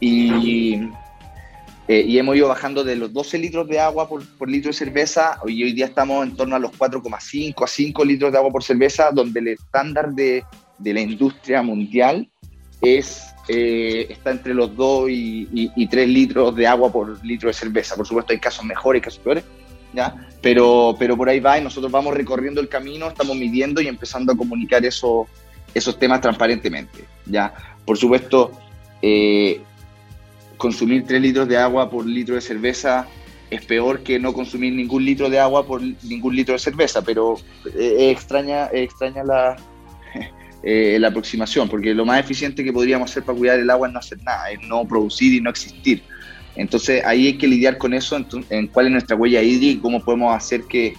y, 0.00 0.80
eh, 1.86 2.02
y 2.06 2.16
hemos 2.16 2.36
ido 2.36 2.48
bajando 2.48 2.82
de 2.82 2.96
los 2.96 3.12
12 3.12 3.36
litros 3.36 3.68
de 3.68 3.78
agua 3.78 4.08
por, 4.08 4.26
por 4.38 4.48
litro 4.48 4.70
de 4.70 4.74
cerveza, 4.78 5.38
y 5.46 5.62
hoy 5.64 5.72
día 5.74 5.84
estamos 5.84 6.26
en 6.26 6.34
torno 6.34 6.56
a 6.56 6.58
los 6.58 6.72
4,5 6.72 7.62
a 7.62 7.66
5 7.66 8.04
litros 8.06 8.32
de 8.32 8.38
agua 8.38 8.50
por 8.50 8.64
cerveza, 8.64 9.10
donde 9.12 9.40
el 9.40 9.48
estándar 9.48 10.14
de, 10.14 10.44
de 10.78 10.94
la 10.94 11.00
industria 11.02 11.60
mundial 11.60 12.26
es, 12.80 13.33
eh, 13.48 14.06
está 14.08 14.30
entre 14.30 14.54
los 14.54 14.74
2 14.74 15.10
y, 15.10 15.70
y, 15.74 15.86
3 15.86 16.08
litros 16.08 16.56
de 16.56 16.66
agua 16.66 16.90
por 16.90 17.22
litro 17.24 17.48
de 17.48 17.54
cerveza. 17.54 17.96
Por 17.96 18.06
supuesto 18.06 18.32
hay 18.32 18.40
casos 18.40 18.64
mejores, 18.64 19.02
casos 19.02 19.20
peores, 19.20 19.44
¿ya? 19.92 20.14
Pero, 20.40 20.96
pero 20.98 21.16
por 21.16 21.28
ahí 21.28 21.40
va 21.40 21.58
y 21.58 21.62
nosotros 21.62 21.92
vamos 21.92 22.14
recorriendo 22.14 22.60
el 22.60 22.68
camino, 22.68 23.08
estamos 23.08 23.36
midiendo 23.36 23.80
y 23.80 23.88
empezando 23.88 24.32
a 24.32 24.36
comunicar 24.36 24.84
eso, 24.84 25.26
esos 25.74 25.98
temas 25.98 26.20
transparentemente. 26.20 27.04
¿ya? 27.26 27.54
Por 27.84 27.98
supuesto, 27.98 28.52
eh, 29.02 29.60
consumir 30.56 31.04
3 31.06 31.20
litros 31.20 31.48
de 31.48 31.58
agua 31.58 31.90
por 31.90 32.06
litro 32.06 32.34
de 32.34 32.40
cerveza 32.40 33.06
es 33.50 33.64
peor 33.66 34.02
que 34.02 34.18
no 34.18 34.32
consumir 34.32 34.72
ningún 34.72 35.04
litro 35.04 35.28
de 35.28 35.38
agua 35.38 35.66
por 35.66 35.80
ningún 35.80 36.34
litro 36.34 36.54
de 36.54 36.58
cerveza, 36.58 37.02
pero 37.02 37.36
eh, 37.66 37.96
es 37.98 38.16
extraña, 38.16 38.68
extraña 38.72 39.22
la, 39.22 39.56
eh, 40.64 40.96
la 40.98 41.08
aproximación, 41.08 41.68
porque 41.68 41.94
lo 41.94 42.04
más 42.04 42.20
eficiente 42.20 42.64
que 42.64 42.72
podríamos 42.72 43.10
hacer 43.10 43.22
para 43.22 43.38
cuidar 43.38 43.58
el 43.58 43.70
agua 43.70 43.88
es 43.88 43.92
no 43.92 43.98
hacer 43.98 44.22
nada, 44.22 44.50
es 44.50 44.58
no 44.66 44.86
producir 44.86 45.34
y 45.34 45.40
no 45.40 45.50
existir. 45.50 46.02
Entonces 46.56 47.04
ahí 47.04 47.26
hay 47.26 47.38
que 47.38 47.48
lidiar 47.48 47.78
con 47.78 47.94
eso, 47.94 48.16
en, 48.50 48.68
cuál 48.68 48.86
es 48.86 48.92
nuestra 48.92 49.16
huella 49.16 49.42
hídrica 49.42 49.78
y 49.78 49.82
cómo 49.82 50.04
podemos 50.04 50.34
hacer 50.34 50.62
que 50.64 50.94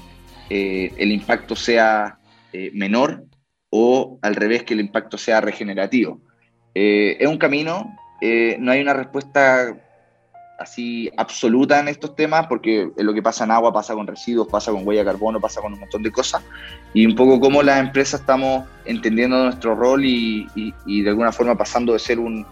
eh, 0.50 0.92
el 0.98 1.12
impacto 1.12 1.56
sea 1.56 2.20
menor 2.72 3.26
o 3.70 4.18
al 4.22 4.36
revés, 4.36 4.64
que 4.64 4.76
el 4.76 4.80
impacto 4.80 5.18
sea 5.18 5.42
regenerativo. 5.42 6.22
es 6.74 7.28
un 7.28 7.38
camino, 7.38 7.94
eh, 8.22 8.58
no 8.60 8.72
hay 8.72 8.82
una 8.82 8.94
respuesta 8.94 9.76
así 10.58 11.12
absoluta 11.18 11.80
en 11.80 11.88
estos 11.88 12.16
temas, 12.16 12.48
porque 12.48 12.90
lo 12.98 13.14
que 13.14 13.22
pasa 13.22 13.44
en 13.44 13.52
agua 13.52 13.74
pasa 13.74 13.94
con 13.94 14.08
residuos, 14.08 14.48
pasa 14.48 14.72
con 14.72 14.88
huella 14.88 15.02
de 15.02 15.12
carbono, 15.12 15.40
pasa 15.40 15.62
con 15.62 15.74
un 15.74 15.80
montón 15.80 16.04
de 16.04 16.12
cosas, 16.12 16.44
y 16.94 17.06
un 17.06 17.16
poco 17.16 17.40
cómo 17.40 17.62
las 17.62 17.80
empresas 17.80 18.22
estamos 18.22 18.66
entendiendo 18.86 19.44
nuestro 19.44 19.76
rol 19.76 20.04
y, 20.06 20.48
de 20.86 21.10
alguna 21.10 21.32
forma 21.32 21.56
pasando 21.56 21.94
de 21.94 22.00
ser 22.00 22.20
un 22.20 22.46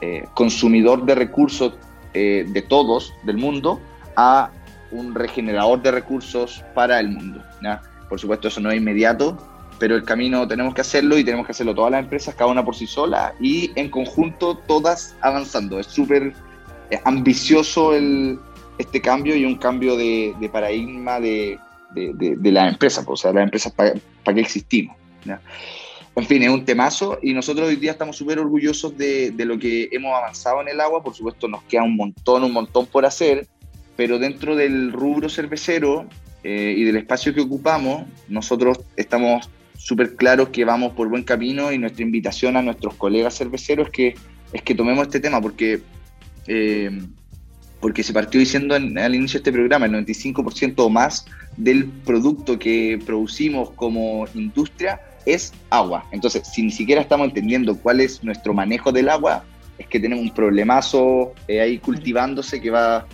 eh, 0.00 0.24
consumidor 0.34 1.04
de 1.04 1.14
recursos 1.14 1.74
eh, 2.14 2.44
de 2.48 2.62
todos, 2.62 3.14
del 3.24 3.38
mundo, 3.38 3.80
a 4.16 4.50
un 4.90 5.14
regenerador 5.14 5.82
de 5.82 5.90
recursos 5.90 6.64
para 6.74 7.00
el 7.00 7.10
mundo. 7.10 7.42
Por 8.08 8.18
supuesto, 8.18 8.48
eso 8.48 8.60
no 8.60 8.70
es 8.70 8.78
inmediato, 8.78 9.36
pero 9.78 9.94
el 9.94 10.02
camino 10.02 10.48
tenemos 10.48 10.74
que 10.74 10.80
hacerlo 10.80 11.18
y 11.18 11.24
tenemos 11.24 11.46
que 11.46 11.52
hacerlo 11.52 11.74
todas 11.74 11.92
las 11.92 12.02
empresas, 12.02 12.34
cada 12.34 12.50
una 12.50 12.64
por 12.64 12.74
sí 12.74 12.86
sola 12.86 13.34
y 13.38 13.70
en 13.76 13.90
conjunto 13.90 14.56
todas 14.56 15.14
avanzando. 15.20 15.78
Es 15.78 15.86
súper 15.86 16.34
ambicioso 17.04 17.94
el, 17.94 18.38
este 18.78 19.00
cambio 19.00 19.36
y 19.36 19.44
un 19.44 19.56
cambio 19.56 19.96
de, 19.96 20.34
paradigma 20.52 21.20
de, 21.20 21.58
de, 21.94 22.52
las 22.52 22.72
empresas, 22.72 23.04
o 23.06 23.16
sea, 23.16 23.32
las 23.32 23.44
empresas 23.44 23.72
para 23.72 23.94
qué 24.34 24.40
existimos. 24.40 24.96
En 26.18 26.26
fin, 26.26 26.42
es 26.42 26.48
un 26.48 26.64
temazo 26.64 27.18
y 27.22 27.32
nosotros 27.32 27.68
hoy 27.68 27.76
día 27.76 27.92
estamos 27.92 28.16
súper 28.16 28.40
orgullosos 28.40 28.98
de, 28.98 29.32
lo 29.38 29.56
que 29.56 29.88
hemos 29.92 30.12
avanzado 30.16 30.60
en 30.62 30.68
el 30.68 30.80
agua. 30.80 31.02
Por 31.02 31.14
supuesto, 31.14 31.46
nos 31.46 31.62
queda 31.62 31.84
un 31.84 31.96
montón, 31.96 32.42
un 32.42 32.52
montón 32.52 32.86
por 32.86 33.06
hacer, 33.06 33.46
pero 33.96 34.18
dentro 34.18 34.56
del 34.56 34.92
rubro 34.92 35.28
cervecero 35.28 36.06
eh, 36.42 36.74
y 36.76 36.82
del 36.82 36.96
espacio 36.96 37.32
que 37.34 37.40
ocupamos, 37.40 38.02
nosotros 38.28 38.80
estamos 38.96 39.48
súper 39.76 40.16
claros 40.16 40.48
que 40.48 40.64
vamos 40.64 40.92
por 40.94 41.08
buen 41.08 41.22
camino 41.22 41.70
y 41.70 41.78
nuestra 41.78 42.02
invitación 42.02 42.56
a 42.56 42.62
nuestros 42.62 42.94
colegas 42.94 43.38
cerveceros 43.38 43.86
es 43.86 43.92
que, 43.92 44.14
es 44.52 44.62
que 44.62 44.74
tomemos 44.74 45.06
este 45.06 45.20
tema 45.20 45.40
porque, 45.40 45.82
eh, 46.48 46.90
porque 47.80 48.02
se 48.02 48.12
partió 48.12 48.40
diciendo 48.40 48.74
al 48.74 49.14
inicio 49.14 49.38
de 49.38 49.42
este 49.42 49.52
programa, 49.52 49.86
el 49.86 49.92
95% 49.92 50.74
o 50.78 50.90
más 50.90 51.26
del 51.56 51.86
producto 51.86 52.58
que 52.58 52.98
producimos 53.06 53.70
como 53.70 54.26
industria 54.34 55.00
es 55.26 55.52
agua. 55.70 56.04
Entonces, 56.10 56.48
si 56.48 56.62
ni 56.62 56.72
siquiera 56.72 57.00
estamos 57.00 57.28
entendiendo 57.28 57.76
cuál 57.76 58.00
es 58.00 58.24
nuestro 58.24 58.52
manejo 58.52 58.90
del 58.90 59.08
agua, 59.08 59.44
es 59.78 59.86
que 59.86 60.00
tenemos 60.00 60.24
un 60.24 60.34
problemazo 60.34 61.34
eh, 61.46 61.60
ahí 61.60 61.78
cultivándose 61.78 62.60
que 62.60 62.70
va 62.70 63.06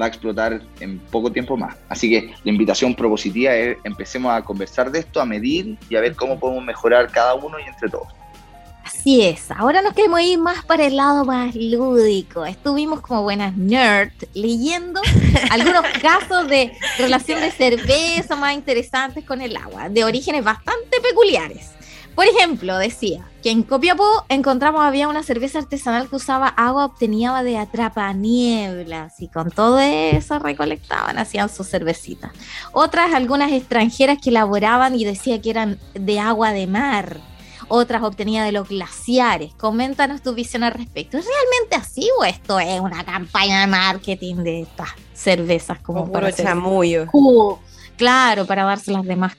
va 0.00 0.06
a 0.06 0.08
explotar 0.08 0.60
en 0.80 0.98
poco 0.98 1.30
tiempo 1.32 1.56
más. 1.56 1.76
Así 1.88 2.08
que 2.10 2.32
la 2.44 2.50
invitación 2.50 2.94
propositiva 2.94 3.54
es 3.54 3.78
empecemos 3.84 4.32
a 4.32 4.42
conversar 4.42 4.90
de 4.90 5.00
esto, 5.00 5.20
a 5.20 5.24
medir 5.24 5.76
y 5.88 5.96
a 5.96 6.00
ver 6.00 6.14
cómo 6.14 6.38
podemos 6.38 6.64
mejorar 6.64 7.10
cada 7.10 7.34
uno 7.34 7.58
y 7.58 7.68
entre 7.68 7.88
todos. 7.88 8.08
Así 8.88 9.20
es, 9.20 9.50
ahora 9.50 9.82
nos 9.82 9.92
queremos 9.92 10.22
ir 10.22 10.38
más 10.38 10.64
para 10.64 10.86
el 10.86 10.96
lado 10.96 11.26
más 11.26 11.54
lúdico. 11.54 12.46
Estuvimos 12.46 13.02
como 13.02 13.22
buenas 13.22 13.54
nerds 13.54 14.26
leyendo 14.32 15.02
algunos 15.50 15.84
casos 16.00 16.48
de 16.48 16.72
relación 16.96 17.38
de 17.42 17.50
cerveza 17.50 18.34
más 18.34 18.54
interesantes 18.54 19.26
con 19.26 19.42
el 19.42 19.58
agua, 19.58 19.90
de 19.90 20.04
orígenes 20.04 20.42
bastante 20.42 21.02
peculiares. 21.02 21.72
Por 22.14 22.24
ejemplo, 22.24 22.78
decía 22.78 23.26
que 23.42 23.50
en 23.50 23.62
Copiapó 23.62 24.24
encontramos 24.30 24.80
había 24.80 25.08
una 25.08 25.22
cerveza 25.22 25.58
artesanal 25.58 26.08
que 26.08 26.16
usaba 26.16 26.48
agua 26.48 26.86
obtenida 26.86 27.42
de 27.42 27.58
atrapanieblas 27.58 29.20
y 29.20 29.28
con 29.28 29.50
todo 29.50 29.80
eso 29.80 30.38
recolectaban, 30.38 31.18
hacían 31.18 31.50
sus 31.50 31.68
cervecitas. 31.68 32.32
Otras, 32.72 33.12
algunas 33.12 33.52
extranjeras 33.52 34.16
que 34.18 34.30
elaboraban 34.30 34.94
y 34.94 35.04
decía 35.04 35.42
que 35.42 35.50
eran 35.50 35.78
de 35.92 36.20
agua 36.20 36.52
de 36.52 36.66
mar. 36.66 37.20
Otras 37.68 38.02
obtenía 38.02 38.44
de 38.44 38.52
los 38.52 38.68
glaciares. 38.68 39.52
Coméntanos 39.54 40.22
tu 40.22 40.34
visión 40.34 40.64
al 40.64 40.72
respecto. 40.72 41.18
¿Es 41.18 41.26
realmente 41.26 41.76
así 41.76 42.08
o 42.18 42.24
esto 42.24 42.58
es 42.58 42.80
una 42.80 43.04
campaña 43.04 43.60
de 43.60 43.66
marketing 43.66 44.36
de 44.36 44.62
estas 44.62 44.88
cervezas 45.12 45.78
como, 45.80 46.10
para 46.10 46.32
chamullo? 46.32 47.06
Claro, 47.98 48.46
para 48.46 48.62
darse 48.64 48.92
las 48.92 49.04
demás 49.04 49.36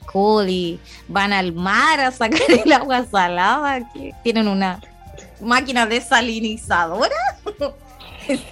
y 0.48 0.80
van 1.08 1.32
al 1.32 1.54
mar 1.54 2.02
a 2.02 2.12
sacar 2.12 2.42
el 2.50 2.72
agua 2.74 3.06
salada, 3.06 3.90
que 3.94 4.14
tienen 4.22 4.50
una 4.50 4.82
máquina 5.42 5.86
desalinizadora. 5.86 7.16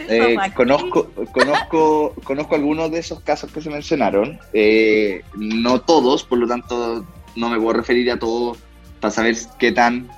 Eh, 0.10 0.36
conozco, 0.56 1.12
conozco, 1.32 2.16
conozco 2.24 2.56
algunos 2.56 2.90
de 2.90 2.98
esos 2.98 3.20
casos 3.20 3.52
que 3.52 3.62
se 3.62 3.70
mencionaron, 3.70 4.40
eh, 4.52 5.22
no 5.36 5.82
todos, 5.82 6.24
por 6.24 6.40
lo 6.40 6.48
tanto 6.48 7.06
no 7.36 7.50
me 7.50 7.60
voy 7.60 7.76
a 7.76 7.78
referir 7.78 8.10
a 8.10 8.18
todos 8.18 8.58
para 9.08 9.16
saber 9.16 9.38
qué 9.58 9.72
tan 9.72 10.10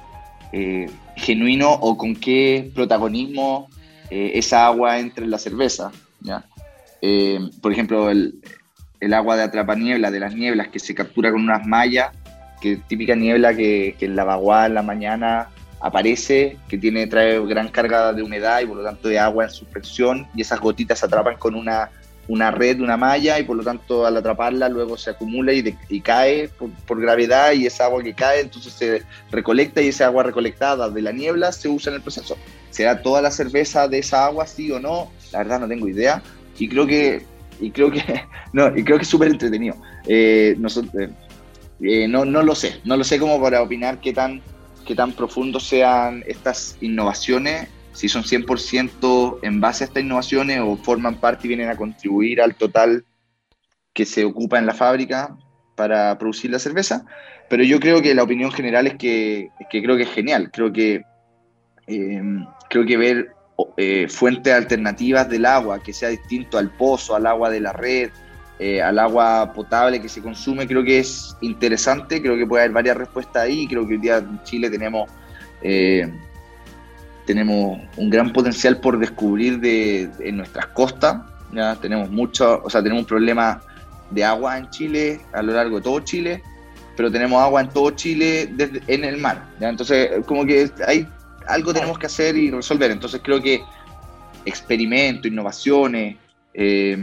eh, 0.52 0.90
genuino 1.16 1.72
o 1.72 1.96
con 1.96 2.16
qué 2.16 2.72
protagonismo 2.74 3.70
esa 4.10 4.66
agua 4.66 4.98
entra 4.98 5.24
en 5.24 5.30
la 5.30 5.38
cerveza. 5.38 5.92
¿ya? 6.22 6.44
por 7.62 7.72
ejemplo, 7.72 8.10
el, 8.10 8.42
agua 9.14 9.38
de 9.38 9.44
atrapaniebla, 9.44 10.10
de 10.10 10.20
las 10.20 10.34
nieblas, 10.34 10.70
que 10.70 10.80
se 10.80 10.96
captura 10.96 11.32
con 11.32 11.42
unas 11.42 11.68
mallas, 11.68 12.10
que 12.60 12.78
típica 12.78 13.14
niebla 13.14 13.54
que, 13.54 13.96
que 14.00 14.06
en 14.06 14.16
la 14.16 14.66
en 14.66 14.74
la 14.74 14.82
mañana 14.82 15.50
aparece, 15.80 16.58
que 16.68 16.80
tiene, 16.80 17.06
trae 17.06 17.40
gran 17.46 17.70
carga 17.70 18.12
de 18.12 18.24
humedad 18.24 18.62
y 18.62 18.66
por 18.66 18.78
lo 18.78 18.84
tanto 18.84 19.08
de 19.08 19.20
agua 19.20 19.46
en 19.46 19.52
suspensión 19.52 20.28
y 20.36 20.42
esas 20.42 20.60
gotitas 20.60 20.98
se 20.98 21.06
atrapan 21.06 21.38
con 21.38 21.54
una, 21.54 21.92
una 22.30 22.52
red, 22.52 22.80
una 22.80 22.96
malla 22.96 23.40
y 23.40 23.44
por 23.44 23.58
lo 23.58 23.64
tanto 23.64 24.06
al 24.06 24.16
atraparla 24.16 24.70
luego 24.70 24.98
se 24.98 25.10
acumula 25.10 25.52
y, 25.52 25.76
y 25.90 26.00
cae 26.00 26.48
por, 26.88 27.02
gravedad 27.02 27.54
y 27.54 27.66
esa 27.66 27.86
agua 27.86 28.04
que 28.04 28.14
cae 28.14 28.42
entonces 28.42 28.72
se 28.72 29.04
recolecta 29.32 29.82
y 29.82 29.88
esa 29.88 30.06
agua 30.06 30.24
recolectada 30.24 30.90
de 30.90 31.02
la 31.02 31.12
niebla 31.12 31.52
se 31.52 31.68
usa 31.68 31.90
en 31.90 31.98
el 31.98 32.02
proceso. 32.02 32.38
¿Será 32.70 33.02
toda 33.02 33.22
la 33.22 33.32
cerveza 33.32 33.88
de 33.88 34.00
esa 34.00 34.26
agua 34.26 34.46
sí 34.46 34.72
o 34.72 34.80
no? 34.80 35.12
La 35.32 35.40
verdad 35.40 35.60
no 35.60 35.68
tengo 35.68 35.88
idea 35.88 36.22
y 36.58 36.70
creo 36.70 36.86
que 36.86 37.26
y 37.60 37.72
creo 37.72 37.92
que 37.92 38.04
no 38.54 38.68
y 38.78 38.84
creo 38.84 38.98
que 38.98 39.04
es 39.04 39.10
súper 39.10 39.30
entretenido. 39.30 39.76
Eh, 40.08 40.56
nosotros, 40.60 41.10
eh, 41.82 42.08
no, 42.08 42.26
no 42.26 42.44
lo 42.44 42.54
sé, 42.54 42.80
no 42.86 42.96
lo 42.96 43.04
sé 43.04 43.18
como 43.18 43.42
para 43.42 43.64
opinar 43.64 44.00
qué 44.00 44.14
tan 44.14 44.42
qué 44.86 44.94
tan 44.94 45.14
profundos 45.14 45.68
sean 45.68 46.24
estas 46.28 46.78
innovaciones, 46.80 47.70
si 47.94 48.08
son 48.08 48.24
100% 48.24 49.40
en 49.42 49.62
base 49.62 49.84
a 49.84 49.88
estas 49.88 50.04
innovaciones 50.04 50.62
o 50.62 50.78
forman 50.78 51.20
parte 51.20 51.48
y 51.48 51.50
vienen 51.50 51.70
a 51.70 51.76
contribuir 51.76 52.42
al 52.42 52.56
total 52.56 53.06
que 53.94 54.06
se 54.06 54.24
ocupa 54.26 54.60
en 54.60 54.66
la 54.66 54.74
fábrica 54.74 55.36
para 55.76 56.18
producir 56.18 56.52
la 56.52 56.60
cerveza. 56.60 57.06
Pero 57.50 57.64
yo 57.64 57.80
creo 57.80 58.02
que 58.02 58.14
la 58.14 58.24
opinión 58.24 58.52
general 58.52 58.88
es 58.88 58.96
que, 58.96 59.50
que 59.70 59.82
creo 59.82 59.98
que 59.98 60.04
es 60.04 60.12
genial. 60.12 60.52
Creo 60.52 60.72
que, 60.72 61.04
eh, 61.88 62.22
creo 62.70 62.86
que 62.86 62.98
ver 62.98 63.32
eh, 63.76 64.08
fuentes 64.08 64.54
alternativas 64.54 65.28
del 65.28 65.46
agua, 65.46 65.82
que 65.82 65.92
sea 65.92 66.10
distinto 66.10 66.58
al 66.58 66.70
pozo, 66.70 67.16
al 67.16 67.26
agua 67.26 67.50
de 67.50 67.60
la 67.60 67.74
red, 67.74 68.12
eh, 68.60 68.82
al 68.82 69.00
agua 69.00 69.52
potable 69.54 70.02
que 70.02 70.10
se 70.10 70.22
consume, 70.22 70.68
creo 70.68 70.84
que 70.84 71.00
es 71.00 71.36
interesante, 71.42 72.22
creo 72.22 72.38
que 72.38 72.46
puede 72.46 72.64
haber 72.64 72.74
varias 72.74 72.98
respuestas 72.98 73.44
ahí, 73.44 73.68
creo 73.68 73.88
que 73.88 73.94
hoy 73.94 74.00
día 74.00 74.18
en 74.18 74.44
Chile 74.44 74.70
tenemos, 74.70 75.10
tenemos 77.30 77.80
un 77.96 78.10
gran 78.10 78.34
potencial 78.34 78.80
por 78.80 78.98
descubrir 78.98 79.60
de, 79.60 80.10
en 80.18 80.38
nuestras 80.38 80.66
costas, 80.70 81.22
ya 81.54 81.76
tenemos 81.76 82.10
mucho, 82.10 82.60
o 82.64 82.72
sea, 82.72 82.82
tenemos 82.82 83.04
un 83.04 83.08
problema 83.08 83.62
de 84.10 84.24
agua 84.24 84.58
en 84.58 84.68
Chile, 84.72 85.22
a 85.32 85.44
lo 85.44 85.54
largo 85.54 85.76
de 85.76 85.84
todo 85.84 86.00
Chile, 86.00 86.42
pero 86.98 87.12
tenemos 87.12 87.40
agua 87.40 87.62
en 87.62 87.70
todo 87.70 87.92
Chile 87.92 88.50
desde, 88.52 88.82
en 88.88 89.04
el 89.04 89.18
mar, 89.18 89.48
¿ya? 89.60 89.70
entonces 89.70 90.10
como 90.26 90.44
que 90.44 90.72
hay 90.88 91.08
algo 91.48 91.72
tenemos 91.72 92.00
que 92.00 92.08
hacer 92.08 92.36
y 92.36 92.50
resolver, 92.50 92.90
entonces 92.90 93.22
creo 93.24 93.40
que 93.40 93.62
experimentos, 94.44 95.28
innovaciones, 95.28 96.16
eh, 96.56 96.98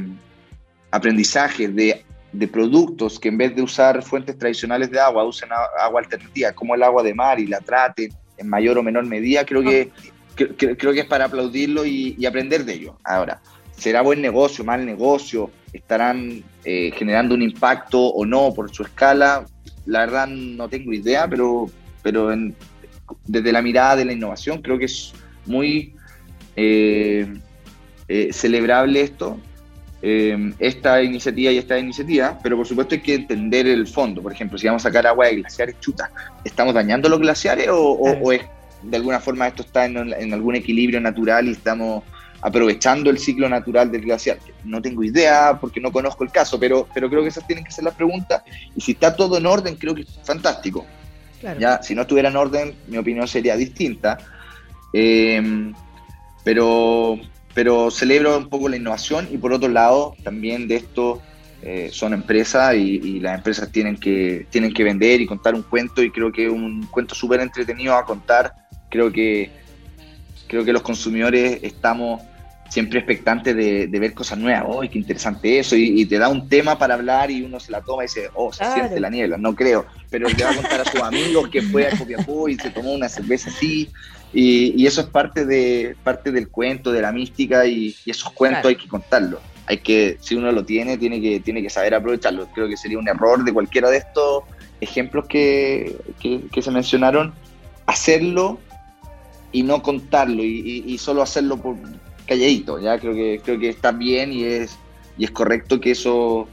aprendizaje 0.91 1.69
de, 1.69 2.05
de, 2.33 2.49
productos 2.49 3.21
que 3.21 3.29
en 3.29 3.39
vez 3.39 3.55
de 3.55 3.63
usar 3.63 4.03
fuentes 4.03 4.37
tradicionales 4.37 4.91
de 4.91 4.99
agua, 4.99 5.23
usen 5.23 5.51
agua 5.53 6.01
alternativa, 6.01 6.51
como 6.51 6.75
el 6.75 6.83
agua 6.83 7.05
de 7.05 7.15
mar 7.15 7.39
y 7.39 7.47
la 7.47 7.61
traten 7.61 8.13
en 8.39 8.49
mayor 8.49 8.77
o 8.77 8.83
menor 8.83 9.07
medida, 9.07 9.45
creo 9.45 9.63
que, 9.63 9.93
creo 10.37 10.93
que 10.93 11.01
es 11.01 11.07
para 11.07 11.27
aplaudirlo 11.27 11.85
y, 11.85 12.25
aprender 12.27 12.65
de 12.65 12.75
ello. 12.75 12.99
Ahora, 13.05 13.41
¿será 13.77 14.03
buen 14.03 14.21
negocio, 14.21 14.65
mal 14.65 14.85
negocio? 14.85 15.51
¿Estarán 15.73 16.43
eh, 16.65 16.93
generando 16.95 17.35
un 17.35 17.43
impacto 17.43 18.01
o 18.01 18.25
no 18.25 18.53
por 18.55 18.73
su 18.75 18.83
escala? 18.83 19.47
La 19.87 20.01
verdad 20.01 20.27
no 20.29 20.69
tengo 20.69 20.93
idea, 20.93 21.29
pero, 21.29 21.71
pero 22.03 22.29
desde 23.27 23.53
la 23.53 23.63
mirada 23.63 23.97
de 23.97 24.05
la 24.05 24.13
innovación 24.13 24.63
creo 24.63 24.79
que 24.79 24.87
es 24.87 25.13
muy 25.47 25.95
eh, 26.57 27.27
eh, 28.09 28.33
celebrable 28.33 29.01
esto 29.01 29.39
Em, 30.03 30.53
esta 30.59 31.03
iniciativa 31.03 31.51
y 31.51 31.59
esta 31.59 31.79
iniciativa, 31.79 32.39
pero 32.43 32.57
por 32.57 32.65
supuesto 32.65 32.95
hay 32.95 33.01
que 33.01 33.15
entender 33.15 33.67
el 33.67 33.87
fondo. 33.89 34.23
Por 34.23 34.33
ejemplo, 34.33 34.57
si 34.59 34.67
vamos 34.67 34.85
a 34.85 34.89
sacar 34.89 35.07
agua 35.07 35.27
de 35.27 35.37
glaciares, 35.37 35.81
chuta, 35.81 36.11
¿estamos 36.45 36.75
dañando 36.75 37.09
los 37.09 37.19
glaciares 37.19 37.67
o, 37.71 38.31
es, 38.31 38.43
de 38.83 38.97
alguna 38.97 39.21
forma 39.21 39.49
esto 39.49 39.63
está 39.63 39.87
en, 39.87 40.33
algún 40.33 40.57
equilibrio 40.57 41.01
natural 41.01 41.49
y 41.49 41.53
estamos 41.53 42.05
aprovechando 42.41 43.11
el 43.11 43.19
ciclo 43.19 43.49
natural 43.49 43.91
del 43.91 44.03
glaciar? 44.03 44.39
No 44.65 44.81
tengo 44.83 45.03
idea 45.03 45.59
porque 45.61 45.81
no 45.81 45.93
conozco 45.93 46.25
el 46.25 46.31
caso, 46.31 46.59
pero, 46.59 46.89
pero 46.95 47.09
creo 47.09 47.23
que 47.23 47.29
esas 47.29 47.47
tienen 47.47 47.65
que 47.65 47.73
ser 47.73 47.85
las 47.85 47.95
preguntas. 47.95 48.43
Y 48.75 48.81
si 48.81 48.93
está 48.93 49.15
todo 49.15 49.39
en 49.39 49.47
orden, 49.47 49.77
creo 49.77 49.95
que 49.95 50.03
es 50.03 50.19
fantástico. 50.25 50.87
Ya, 51.59 51.83
si 51.83 51.95
no 51.95 52.03
estuviera 52.03 52.29
en 52.29 52.37
orden, 52.37 52.75
mi 52.89 52.97
opinión 52.97 53.29
sería 53.29 53.57
distinta. 53.57 54.19
Em, 54.93 55.75
pero, 56.45 57.19
pero 57.55 57.91
celebro 57.91 58.37
un 58.39 58.49
poco 58.49 58.69
la 58.69 58.77
innovación 58.77 59.29
y 59.31 59.37
por 59.39 59.53
otro 59.53 59.69
lado 59.69 60.15
también 60.23 60.69
de 60.69 60.77
esto 60.77 61.23
eh, 61.69 61.91
son 61.93 62.15
empresas 62.15 62.77
y, 62.77 63.19
las 63.19 63.39
empresas 63.39 63.73
tienen 63.73 63.97
que, 63.97 64.47
tienen 64.51 64.73
que 64.73 64.85
vender 64.85 65.21
y 65.21 65.27
contar 65.27 65.57
un 65.57 65.63
cuento 65.63 66.01
y 66.01 66.13
creo 66.13 66.31
que 66.31 66.47
es 66.47 66.53
un 66.53 66.87
cuento 66.87 67.17
súper 67.17 67.41
entretenido 67.41 67.97
a 67.97 68.05
contar. 68.05 68.55
Creo 68.89 69.11
que, 69.11 69.51
creo 70.47 70.65
que 70.65 70.73
los 70.73 70.83
consumidores 70.83 71.59
estamos 71.63 72.23
siempre 72.71 73.01
expectantes 73.01 73.57
de, 73.57 73.89
ver 73.99 74.15
cosas 74.15 74.39
nuevas. 74.39 74.63
¡Oh, 74.69 74.81
qué 74.83 74.97
interesante 74.97 75.59
eso! 75.59 75.75
Y, 75.75 76.07
te 76.07 76.19
da 76.19 76.29
un 76.29 76.49
tema 76.49 76.79
para 76.79 76.95
hablar 76.95 77.33
y 77.33 77.43
uno 77.43 77.59
se 77.59 77.73
la 77.73 77.81
toma 77.81 78.05
y 78.05 78.07
dice, 78.07 78.31
¡oh, 78.35 78.53
se 78.53 78.65
siente 78.73 79.01
la 79.01 79.11
niebla! 79.11 79.37
No 79.37 79.57
creo, 79.57 79.87
pero 80.09 80.29
le 80.29 80.45
va 80.45 80.51
a 80.51 80.55
contar 80.55 80.83
a 80.83 80.85
sus 80.85 81.03
amigos 81.03 81.49
que 81.49 81.63
fue 81.63 81.89
a 81.89 81.99
Copiapó 81.99 82.49
y 82.49 82.55
se 82.55 82.71
tomó 82.71 82.93
una 82.93 83.09
cerveza 83.09 83.51
así 83.51 83.91
y, 84.33 84.87
eso 84.87 85.01
es 85.01 85.07
parte, 85.09 85.47
de, 85.47 85.97
parte 86.05 86.31
del 86.31 86.49
cuento, 86.49 86.93
de 86.93 87.01
la 87.01 87.11
mística, 87.11 87.67
y, 87.67 87.97
esos 88.07 88.31
cuentos 88.33 88.67
hay 88.67 88.77
que 88.77 88.87
contarlos. 88.87 89.41
Hay 89.67 89.79
que, 89.79 90.17
si 90.21 90.35
uno 90.35 90.53
lo 90.53 90.65
tiene, 90.65 90.97
tiene 90.97 91.21
que, 91.21 91.41
tiene 91.41 91.63
que 91.63 91.71
saber 91.71 91.95
aprovecharlo. 91.95 92.47
Creo 92.55 92.69
que 92.69 92.77
sería 92.77 92.99
un 92.99 93.09
error 93.09 93.45
de 93.45 93.53
cualquiera 93.53 93.91
de 93.91 93.99
estos 93.99 94.45
ejemplos 94.81 95.27
que, 95.27 95.97
que, 96.21 96.63
se 96.63 96.71
mencionaron, 96.71 97.35
hacerlo 97.87 98.59
y 99.53 99.63
no 99.63 99.83
contarlo, 99.83 100.45
y, 100.45 100.85
y, 100.87 100.99
solo 100.99 101.23
hacerlo 101.23 101.57
por 101.57 101.77
calladito. 102.27 102.79
Ya 102.81 102.99
creo 102.99 103.15
que, 103.15 103.41
creo 103.45 103.59
que 103.59 103.71
está 103.71 103.93
bien 103.93 104.33
y 104.33 104.45
es, 104.45 104.79
y 105.19 105.25
es 105.25 105.31
correcto 105.31 105.81
que 105.81 105.93
eso 105.93 106.49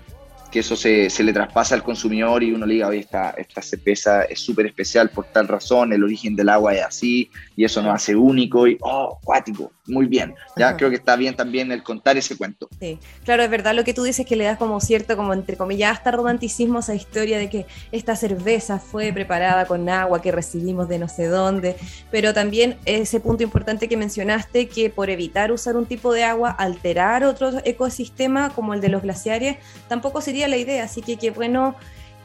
que 0.53 0.59
eso 0.59 0.75
se, 0.75 1.09
se, 1.09 1.23
le 1.23 1.33
traspasa 1.33 1.73
al 1.73 1.81
consumidor 1.81 2.43
y 2.43 2.51
uno 2.51 2.67
le 2.67 2.75
diga, 2.75 2.87
oye, 2.87 2.99
esta, 2.99 3.31
esta 3.31 3.59
cerveza 3.63 4.21
es 4.21 4.39
súper 4.39 4.67
especial 4.67 5.09
por 5.09 5.25
tal 5.25 5.47
razón, 5.47 5.91
el 5.93 6.03
origen 6.03 6.35
del 6.35 6.47
agua 6.49 6.75
es 6.75 6.83
así, 6.83 7.31
y 7.55 7.65
eso 7.65 7.81
nos 7.81 7.95
hace 7.95 8.15
único 8.15 8.67
y, 8.67 8.77
oh, 8.81 9.17
cuático, 9.23 9.71
muy 9.87 10.05
bien. 10.05 10.35
Ya 10.55 10.77
creo 10.77 10.91
que 10.91 10.97
está 10.97 11.15
bien 11.15 11.35
también 11.35 11.71
el 11.71 11.81
contar 11.81 12.17
ese 12.17 12.37
cuento. 12.37 12.69
Sí, 12.79 12.99
claro, 13.25 13.41
es 13.41 13.49
verdad 13.49 13.73
lo 13.73 13.83
que 13.83 13.95
tú 13.95 14.03
dices 14.03 14.27
que 14.27 14.35
le 14.35 14.43
das 14.43 14.59
como 14.59 14.79
cierto, 14.79 15.17
como 15.17 15.33
entre 15.33 15.57
comillas, 15.57 15.97
hasta 15.97 16.11
romanticismo 16.11 16.77
a 16.77 16.81
esa 16.81 16.93
historia 16.93 17.39
de 17.39 17.49
que 17.49 17.65
esta 17.91 18.15
cerveza 18.15 18.77
fue 18.77 19.11
preparada 19.11 19.65
con 19.65 19.89
agua 19.89 20.21
que 20.21 20.31
recibimos 20.31 20.87
de 20.87 20.99
no 20.99 21.09
sé 21.09 21.25
dónde, 21.25 21.75
pero 22.11 22.31
también 22.35 22.77
ese 22.85 23.19
punto 23.19 23.41
importante 23.41 23.89
que 23.89 23.97
mencionaste, 23.97 24.67
que 24.67 24.91
por 24.91 25.09
evitar 25.09 25.51
usar 25.51 25.75
un 25.77 25.87
tipo 25.87 26.13
de 26.13 26.23
agua, 26.23 26.51
alterar 26.51 27.23
otro 27.23 27.53
ecosistema 27.65 28.51
como 28.51 28.75
el 28.75 28.81
de 28.81 28.89
los 28.89 29.01
glaciares, 29.01 29.57
tampoco 29.87 30.21
sería 30.21 30.42
la 30.47 30.57
idea, 30.57 30.83
así 30.83 31.01
que 31.01 31.17
qué 31.17 31.31
bueno 31.31 31.75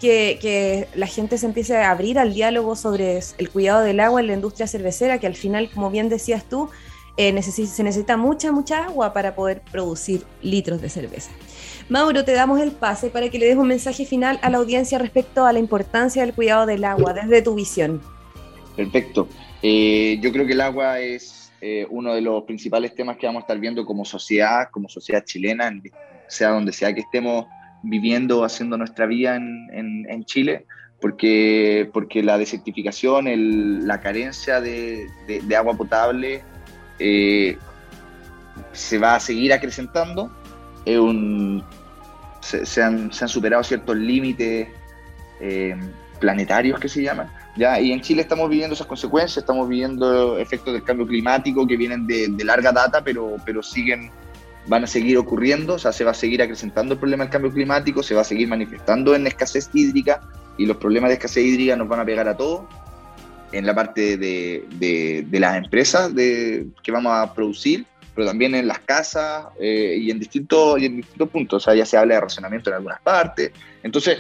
que, 0.01 0.89
la 0.95 1.07
gente 1.07 1.39
se 1.39 1.47
empiece 1.47 1.77
a 1.77 1.91
abrir 1.91 2.19
al 2.19 2.35
diálogo 2.35 2.77
sobre 2.77 3.21
el 3.39 3.51
cuidado 3.51 3.83
del 3.83 4.01
agua 4.01 4.21
en 4.21 4.29
la 4.29 4.35
industria 4.35 4.67
cervecera, 4.67 5.19
que 5.19 5.27
al 5.27 5.35
final, 5.35 5.71
como 5.71 5.91
bien 5.91 6.09
decías 6.09 6.45
tú, 6.49 6.71
eh, 7.17 7.43
se 7.43 7.83
necesita 7.83 8.17
mucha, 8.17 8.53
mucha 8.53 8.85
agua 8.85 9.13
para 9.13 9.35
poder 9.35 9.61
producir 9.73 10.25
litros 10.41 10.81
de 10.81 10.89
cerveza. 10.89 11.31
Mauro, 11.89 12.25
te 12.25 12.33
damos 12.33 12.61
el 12.61 12.71
pase 12.71 13.11
para 13.11 13.29
que 13.29 13.39
le 13.39 13.47
des 13.47 13.57
un 13.57 13.67
mensaje 13.67 14.05
final 14.05 14.39
a 14.43 14.51
la 14.51 14.59
audiencia 14.59 14.99
respecto 14.99 15.45
a 15.45 15.53
la 15.53 15.59
importancia 15.59 16.23
del 16.25 16.35
cuidado 16.35 16.67
del 16.67 16.85
agua 16.85 17.15
desde 17.15 17.43
tu 17.43 17.55
visión. 17.55 18.01
Perfecto. 18.77 19.29
Eh, 19.63 20.19
yo 20.21 20.31
creo 20.31 20.47
que 20.47 20.53
el 20.53 20.61
agua 20.61 21.01
es 21.01 21.51
eh, 21.61 21.87
uno 21.91 22.15
de 22.15 22.21
los 22.21 22.45
principales 22.45 22.95
temas 22.95 23.17
que 23.17 23.27
vamos 23.27 23.41
a 23.41 23.45
estar 23.45 23.59
viendo 23.59 23.85
como 23.85 24.05
sociedad, 24.05 24.69
como 24.71 24.89
sociedad 24.89 25.25
chilena, 25.25 25.73
sea 26.29 26.51
donde 26.51 26.73
sea 26.73 26.95
que 26.95 27.01
estemos 27.01 27.47
viviendo, 27.83 28.45
haciendo 28.45 28.77
nuestra 28.77 29.07
vida 29.07 29.37
en, 29.37 30.07
en, 30.09 30.25
Chile, 30.25 30.67
porque, 31.01 31.89
porque 31.93 32.23
la 32.23 32.39
desertificación, 32.39 33.29
el, 33.29 33.87
la 33.87 34.01
carencia 34.01 34.61
de, 34.61 35.07
de, 35.27 35.57
agua 35.57 35.77
potable 35.77 36.43
eh, 36.99 37.57
se 38.73 38.99
va 38.99 39.15
a 39.15 39.21
seguir 39.21 39.53
acrecentando. 39.53 40.31
Un, 40.87 41.63
se, 42.41 42.83
han, 42.83 43.13
se, 43.13 43.25
han, 43.25 43.29
superado 43.29 43.63
ciertos 43.63 43.97
límites 43.97 44.69
eh, 45.41 45.77
planetarios 46.19 46.81
que 46.81 46.89
se 46.89 47.03
llaman. 47.03 47.31
¿ya? 47.57 47.81
Y 47.81 47.93
en 47.93 48.01
Chile 48.01 48.23
estamos 48.23 48.49
viviendo 48.49 48.75
esas 48.75 48.87
consecuencias, 48.87 49.39
estamos 49.39 49.69
viviendo 49.69 50.39
efectos 50.39 50.73
del 50.73 50.83
cambio 50.83 51.07
climático 51.07 51.67
que 51.67 51.77
vienen 51.77 52.07
de, 52.07 52.45
larga 52.45 52.73
data, 52.73 53.03
pero, 53.03 53.37
pero 53.45 53.63
siguen, 53.63 54.11
van 54.69 54.85
a 54.85 54.87
seguir 54.87 55.17
ocurriendo, 55.17 55.75
o 55.75 55.79
sea, 55.79 55.93
se 55.93 56.05
va 56.05 56.13
a 56.13 56.15
seguir 56.15 56.43
acrecentando 56.43 56.95
el 56.95 57.01
problema 57.01 57.25
del 57.25 57.33
cambio 57.33 57.53
climático, 57.53 58.03
se 58.03 58.15
va 58.15 58.21
a 58.21 58.25
seguir 58.25 58.49
manifestando 58.49 59.15
en 59.15 59.27
escasez 59.27 59.71
hídrica 59.73 60.21
y 60.59 60.67
los 60.67 60.77
problemas 60.77 61.09
de 61.09 61.15
escasez 61.15 61.45
hídrica 61.45 61.75
nos 61.77 61.89
van 61.89 62.01
a 62.01 62.05
pegar 62.05 62.29
a 62.29 62.37
todos 62.37 62.63
en 63.53 63.65
la 63.65 63.75
parte 63.75 64.19
de, 64.19 64.65
de, 64.79 65.41
las 65.41 65.57
empresas 65.57 66.15
de, 66.15 66.67
que 66.83 66.93
vamos 66.93 67.13
a 67.15 67.33
producir, 67.33 67.87
pero 68.15 68.27
también 68.27 68.55
en 68.55 68.69
las 68.69 68.81
casas 68.81 69.47
eh, 69.59 69.97
y, 69.99 70.11
en 70.11 70.19
distintos, 70.19 70.81
y 70.81 70.87
en 70.87 70.97
distintos 70.97 71.29
puntos. 71.31 71.63
O 71.63 71.65
sea, 71.65 71.75
ya 71.75 71.87
se 71.87 71.97
habla 71.97 72.17
de 72.17 72.21
racionamiento 72.21 72.69
en 72.69 72.77
algunas 72.77 73.01
partes. 73.01 73.53
Entonces, 73.83 74.19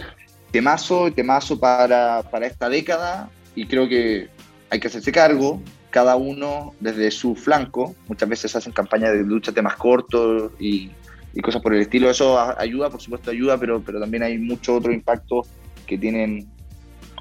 temazo, 0.50 1.12
temazo 1.12 1.60
para, 1.60 2.22
para 2.22 2.46
esta 2.46 2.70
década 2.70 3.28
y 3.54 3.66
creo 3.66 3.86
que 3.86 4.28
hay 4.70 4.80
que 4.80 4.86
hacerse 4.86 5.12
cargo, 5.12 5.60
cada 5.90 6.16
uno 6.16 6.74
desde 6.80 7.10
su 7.10 7.34
flanco. 7.34 7.94
Muchas 8.08 8.28
veces 8.28 8.54
hacen 8.56 8.72
campañas 8.72 9.12
de 9.12 9.22
lucha 9.22 9.52
temas 9.52 9.76
cortos 9.76 10.52
y, 10.58 10.90
y, 11.34 11.40
cosas 11.40 11.62
por 11.62 11.74
el 11.74 11.80
estilo. 11.80 12.10
Eso 12.10 12.38
ayuda, 12.58 12.90
por 12.90 13.00
supuesto 13.00 13.30
ayuda, 13.30 13.58
pero, 13.58 13.80
pero 13.80 14.00
también 14.00 14.22
hay 14.22 14.38
mucho 14.38 14.76
otro 14.76 14.92
impacto 14.92 15.46
que 15.86 15.96
tienen 15.96 16.48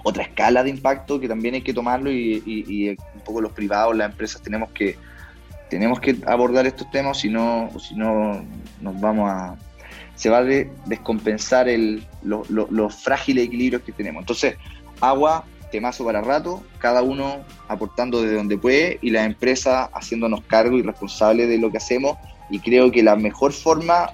otra 0.04 0.24
escala 0.24 0.64
de 0.64 0.70
impacto 0.70 1.20
que 1.20 1.28
también 1.28 1.56
hay 1.56 1.62
que 1.62 1.74
tomarlo 1.74 2.12
y, 2.12 2.98
un 3.16 3.22
poco 3.22 3.42
los 3.42 3.52
privados, 3.52 3.96
las 3.96 4.12
empresas 4.12 4.42
tenemos 4.42 4.72
que 4.72 4.96
tenemos 5.70 6.00
que 6.00 6.16
abordar 6.26 6.66
estos 6.66 6.90
temas, 6.92 7.20
si 7.20 7.30
no, 7.30 7.70
si 7.78 7.94
no 7.96 8.42
nos 8.80 9.02
vamos 9.02 9.30
a 9.30 9.58
se 10.16 10.30
va 10.30 10.40
a 10.40 10.44
descompensar 10.44 11.68
el, 11.68 12.04
los 12.24 12.96
frágiles 12.96 13.46
equilibrios 13.46 13.84
que 13.84 13.92
tenemos. 13.92 14.22
Entonces, 14.22 14.56
agua, 15.00 15.46
temazo 15.72 16.06
para 16.06 16.22
rato, 16.22 16.64
cada 16.80 17.02
uno 17.02 17.44
aportando 17.68 18.22
desde 18.22 18.36
donde 18.36 18.58
puede 18.58 19.00
y 19.02 19.10
la 19.10 19.26
empresa 19.26 19.86
haciéndonos 19.94 20.42
cargo 20.44 20.78
y 20.78 20.82
responsable 20.82 21.48
de 21.48 21.58
lo 21.58 21.72
que 21.72 21.78
hacemos. 21.78 22.18
Y 22.50 22.60
creo 22.60 22.92
que 22.92 23.04
la 23.04 23.16
mejor 23.16 23.52
forma 23.54 24.12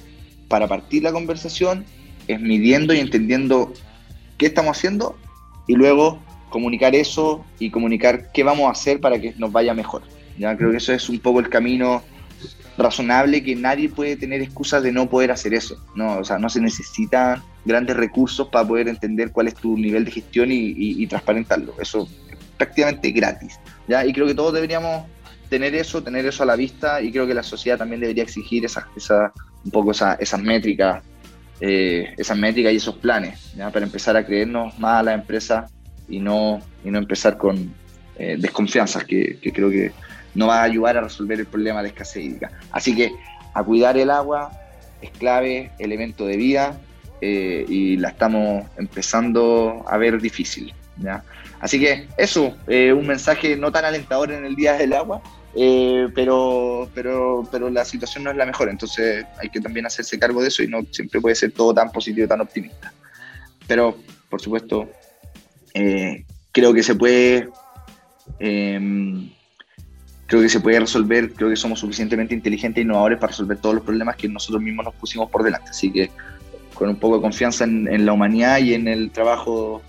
para 0.48 0.68
partir 0.68 1.04
la 1.04 1.12
conversación 1.12 1.86
es 2.28 2.40
midiendo 2.40 2.94
y 2.94 3.00
entendiendo 3.00 3.74
qué 4.38 4.48
estamos 4.48 4.78
haciendo 4.78 5.18
y 5.68 5.74
luego 5.76 6.20
comunicar 6.50 6.96
eso 6.96 7.44
y 7.60 7.70
comunicar 7.72 8.32
qué 8.32 8.44
vamos 8.44 8.68
a 8.68 8.72
hacer 8.72 9.00
para 9.00 9.20
que 9.20 9.34
nos 9.38 9.52
vaya 9.52 9.74
mejor. 9.74 10.04
Ya 10.38 10.56
creo 10.58 10.72
que 10.72 10.78
eso 10.78 10.94
es 10.94 11.10
un 11.10 11.20
poco 11.20 11.40
el 11.40 11.50
camino 11.50 12.04
razonable 12.78 13.44
que 13.44 13.56
nadie 13.56 13.90
puede 13.90 14.16
tener 14.16 14.42
excusas 14.42 14.84
de 14.84 14.92
no 14.92 15.10
poder 15.10 15.32
hacer 15.32 15.54
eso. 15.54 15.78
No, 15.96 16.18
o 16.18 16.24
sea, 16.24 16.38
no 16.38 16.50
se 16.50 16.60
necesitan 16.60 17.42
grandes 17.66 17.96
recursos 17.96 18.48
para 18.48 18.68
poder 18.68 18.88
entender 18.88 19.32
cuál 19.32 19.48
es 19.48 19.56
tu 19.56 19.78
nivel 19.78 20.06
de 20.06 20.12
gestión 20.12 20.50
y, 20.52 21.06
transparentarlo. 21.08 21.76
Eso 21.80 22.08
es 22.30 22.38
prácticamente 22.58 23.12
gratis. 23.12 23.60
¿ya? 23.88 24.06
Y 24.06 24.14
creo 24.14 24.26
que 24.26 24.36
todos 24.36 24.54
deberíamos 24.54 25.06
tener 25.50 25.76
eso, 25.76 26.02
tener 26.02 26.26
eso 26.26 26.44
a 26.44 26.46
la 26.48 26.56
vista 26.56 27.02
y 27.02 27.12
creo 27.12 27.28
que 27.28 27.34
la 27.34 27.44
sociedad 27.44 27.78
también 27.78 28.02
debería 28.02 28.24
exigir 28.24 28.66
esa, 28.66 28.88
esa, 28.96 29.32
un 29.64 29.72
poco 29.72 29.92
esa, 29.92 30.16
esas 30.16 30.42
métricas, 30.42 31.04
eh, 31.60 32.14
esas 32.18 32.38
métricas 32.38 32.74
y 32.74 32.78
esos 32.78 32.96
planes, 32.96 33.54
¿ya? 33.56 33.70
para 33.70 33.86
empezar 33.86 34.18
a 34.18 34.26
creernos 34.26 34.78
más 34.80 35.02
a 35.02 35.04
la 35.04 35.14
empresa 35.14 35.68
y 36.10 36.20
no, 36.20 36.60
y 36.84 36.90
no 36.90 36.98
empezar 36.98 37.38
con 37.38 37.72
eh, 38.18 38.36
desconfianzas 38.40 39.04
que, 39.04 39.38
que 39.40 39.52
creo 39.52 39.70
que 39.70 39.92
no 40.36 40.48
va 40.48 40.62
a 40.62 40.64
ayudar 40.64 40.98
a 40.98 41.02
resolver 41.02 41.40
el 41.40 41.46
problema 41.46 41.82
de 41.82 41.90
escasez 41.90 42.24
hídrica. 42.24 42.52
Así 42.72 42.96
que 42.96 43.12
a 43.54 43.64
cuidar 43.64 43.98
el 43.98 44.10
agua 44.10 44.52
es 45.02 45.12
clave, 45.12 45.72
elemento 45.80 46.26
de 46.26 46.38
vida 46.38 46.78
eh, 47.22 47.66
y 47.68 47.98
la 47.98 48.10
estamos 48.10 48.66
empezando 48.78 49.84
a 49.88 49.98
ver 49.98 50.22
difícil. 50.22 50.74
¿ya? 50.98 51.24
Así 51.60 51.80
que 51.80 52.08
eso, 52.18 52.56
eh, 52.68 52.92
un 52.92 53.08
mensaje 53.08 53.56
no 53.56 53.72
tan 53.72 53.86
alentador 53.86 54.32
en 54.32 54.46
el 54.46 54.56
Día 54.56 54.74
del 54.74 54.94
Agua, 54.94 55.22
eh, 55.56 56.08
pero, 56.16 56.90
pero, 56.94 57.48
pero 57.52 57.70
la 57.70 57.86
situación 57.86 58.24
no 58.24 58.32
es 58.32 58.38
la 58.38 58.46
mejor, 58.46 58.70
entonces 58.70 59.26
hay 59.40 59.50
que 59.50 59.62
también 59.62 59.86
hacerse 59.86 60.18
cargo 60.18 60.42
de 60.42 60.48
eso 60.48 60.64
y 60.64 60.68
no 60.68 60.82
siempre 60.92 61.22
puede 61.22 61.36
ser 61.36 61.52
todo 61.52 61.74
tan 61.74 61.92
positivo, 61.92 62.28
tan 62.28 62.42
optimista. 62.42 62.92
Pero, 63.68 63.98
por 64.30 64.42
supuesto, 64.42 64.90
creo 66.52 66.74
que 66.74 66.84
se 66.84 66.96
puede 66.96 67.48
em, 68.40 69.30
creo 70.34 70.42
que 70.42 70.50
se 70.50 70.62
puede 70.62 70.80
resolver, 70.80 71.32
creo 71.34 71.52
que 71.52 71.56
somos 71.56 71.80
suficientemente 71.80 72.34
inteligentes 72.34 72.82
e 72.82 72.82
innovadores 72.82 73.20
para 73.20 73.30
resolver 73.30 73.56
todos 73.60 73.76
los 73.76 73.84
problemas 73.84 74.16
que 74.16 74.28
nosotros 74.28 74.64
mismos 74.64 74.84
nos 74.84 74.96
pusimos 74.96 75.30
por 75.30 75.44
delante. 75.44 75.70
Así 75.70 75.92
que 75.92 76.10
con 76.74 76.90
un 76.90 76.96
poco 76.96 77.18
de 77.18 77.22
confianza 77.22 77.66
en, 77.66 78.04
la 78.04 78.14
humanidad 78.14 78.58
y 78.58 78.74
en 78.74 78.88
el 78.88 79.12
trabajo 79.12 79.84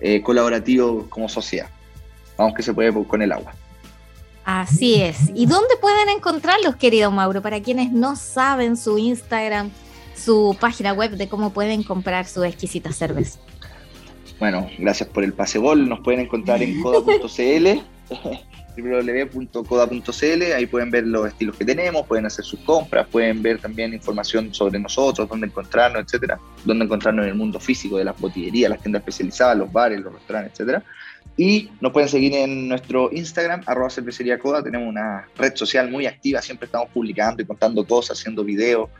eh, 0.00 0.20
colaborativo 0.20 1.06
como 1.08 1.26
sociedad. 1.30 1.70
Vamos 2.36 2.52
que 2.54 2.62
se 2.62 2.74
puede 2.74 2.92
con 3.06 3.22
el 3.22 3.32
agua. 3.32 3.54
Así 4.44 5.00
es. 5.00 5.30
¿Y 5.34 5.46
dónde 5.46 5.74
pueden 5.80 6.10
encontrarlos, 6.10 6.76
querido 6.76 7.10
Mauro? 7.10 7.40
Para 7.40 7.62
quienes 7.62 7.90
no 7.90 8.14
saben 8.14 8.76
su 8.76 8.98
Instagram, 8.98 9.70
su 10.14 10.54
página 10.60 10.92
web 10.92 11.12
de 11.12 11.30
cómo 11.30 11.54
pueden 11.54 11.82
comprar 11.82 12.26
su 12.26 12.44
exquisita 12.44 12.92
cerveza. 12.92 13.38
Bueno, 14.38 14.68
gracias 14.78 15.08
por 15.08 15.24
el 15.24 15.32
pasebol. 15.32 15.88
Nos 15.88 16.00
pueden 16.00 16.20
encontrar 16.20 16.62
en 16.62 16.82
coda.cl 16.82 17.80
www.coda.cl, 18.82 20.42
ahí 20.54 20.66
pueden 20.66 20.90
ver 20.90 21.06
los 21.06 21.28
estilos 21.28 21.56
que 21.56 21.64
tenemos, 21.64 22.06
pueden 22.06 22.26
hacer 22.26 22.44
sus 22.44 22.60
compras, 22.60 23.06
pueden 23.08 23.42
ver 23.42 23.58
también 23.58 23.92
información 23.92 24.52
sobre 24.54 24.78
nosotros, 24.78 25.28
dónde 25.28 25.46
encontrarnos, 25.46 26.02
etcétera, 26.02 26.38
dónde 26.64 26.84
encontrarnos 26.84 27.24
en 27.24 27.30
el 27.30 27.36
mundo 27.36 27.60
físico 27.60 27.98
de 27.98 28.04
las 28.04 28.18
botillerías, 28.20 28.70
las 28.70 28.80
tiendas 28.80 29.00
especializadas, 29.00 29.58
los 29.58 29.72
bares, 29.72 30.00
los 30.00 30.12
restaurantes, 30.12 30.52
etcétera. 30.52 30.84
Y 31.36 31.70
nos 31.80 31.92
pueden 31.92 32.08
seguir 32.08 32.34
en 32.34 32.68
nuestro 32.68 33.10
Instagram, 33.12 33.62
arroba 33.66 33.90
cervecería 33.90 34.38
coda, 34.38 34.62
tenemos 34.62 34.88
una 34.88 35.28
red 35.36 35.54
social 35.54 35.88
muy 35.88 36.06
activa, 36.06 36.42
siempre 36.42 36.66
estamos 36.66 36.88
publicando 36.90 37.42
y 37.42 37.46
contando 37.46 37.86
cosas, 37.86 38.18
haciendo 38.18 38.42
videos. 38.42 38.90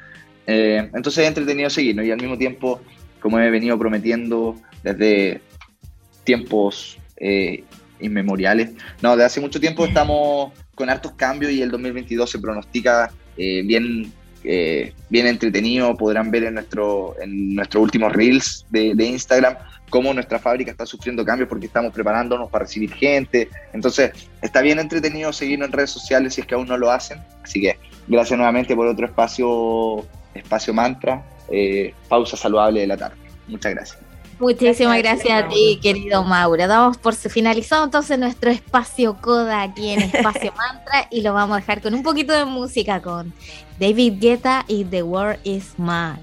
Eh, 0.47 0.89
entonces 0.95 1.25
es 1.25 1.29
entretenido 1.29 1.69
seguirnos 1.69 2.07
y 2.07 2.13
al 2.13 2.21
mismo 2.21 2.39
tiempo, 2.39 2.81
como 3.21 3.41
he 3.41 3.51
venido 3.51 3.77
prometiendo 3.77 4.55
desde 4.85 5.41
tiempos 6.23 6.99
eh, 7.17 7.65
inmemoriales. 8.01 8.71
No, 9.03 9.17
de 9.17 9.25
hace 9.25 9.41
mucho 9.41 9.61
tiempo 9.61 9.85
estamos 9.85 10.53
con 10.75 10.91
hartos 10.91 11.13
cambios 11.13 11.53
y 11.53 11.63
el 11.63 11.71
2022 11.71 12.31
se 12.31 12.39
pronostica 12.39 13.11
eh, 13.37 13.63
bien, 13.65 14.13
eh, 14.45 14.93
bien 15.09 15.27
entretenido. 15.27 15.97
Podrán 15.97 16.31
ver 16.31 16.45
en 16.45 16.55
nuestro, 16.55 17.17
en 17.21 17.55
nuestros 17.55 17.83
últimos 17.83 18.13
reels 18.13 18.67
de, 18.71 18.93
Instagram 19.05 19.57
cómo 19.91 20.13
nuestra 20.13 20.39
fábrica 20.39 20.71
está 20.71 20.85
sufriendo 20.85 21.25
cambios 21.25 21.49
porque 21.49 21.67
estamos 21.67 21.93
preparándonos 21.93 22.51
para 22.51 22.65
recibir 22.65 22.93
gente. 22.93 23.49
Entonces, 23.73 24.13
está 24.43 24.61
bien 24.61 24.79
entretenido 24.79 25.33
seguirnos 25.33 25.69
en 25.69 25.73
redes 25.73 25.91
sociales 25.91 26.35
si 26.35 26.43
es 26.43 26.47
que 26.47 26.55
aún 26.55 26.69
no 26.69 26.77
lo 26.77 26.91
hacen. 26.91 27.19
Así 27.43 27.61
que 27.61 27.79
gracias 28.07 28.37
nuevamente 28.37 28.77
por 28.77 28.87
otro 28.87 29.07
espacio, 29.07 30.07
espacio 30.35 30.75
mantra, 30.75 31.25
eh, 31.51 31.95
pausa 32.09 32.37
saludable 32.37 32.81
de 32.81 32.87
la 32.87 32.97
tarde. 32.97 33.17
Muchas 33.47 33.73
gracias. 33.73 34.08
Muchísimas 34.39 34.99
gracias, 34.99 35.45
a 35.45 35.49
ti, 35.49 35.81
querido 35.83 36.23
Mauro. 36.23 36.67
Damos 36.69 36.97
por 36.97 37.15
finalizado 37.15 37.85
entonces 37.85 38.19
nuestro 38.19 38.51
espacio 38.51 39.17
Coda 39.21 39.63
aquí 39.63 39.91
en 39.91 40.03
Espacio 40.03 40.53
Mantra 40.57 41.09
y 41.11 41.23
lo 41.23 41.35
vamos 41.35 41.57
a 41.57 41.61
dejar 41.61 41.83
con 41.83 41.95
un 41.95 42.03
poquito 42.03 42.33
de 42.33 42.45
música 42.45 43.03
con 43.03 43.33
David 43.81 44.15
Guetta 44.21 44.65
y 44.69 44.85
The 44.85 45.03
World 45.03 45.41
Is 45.45 45.75
Mine. 45.77 46.23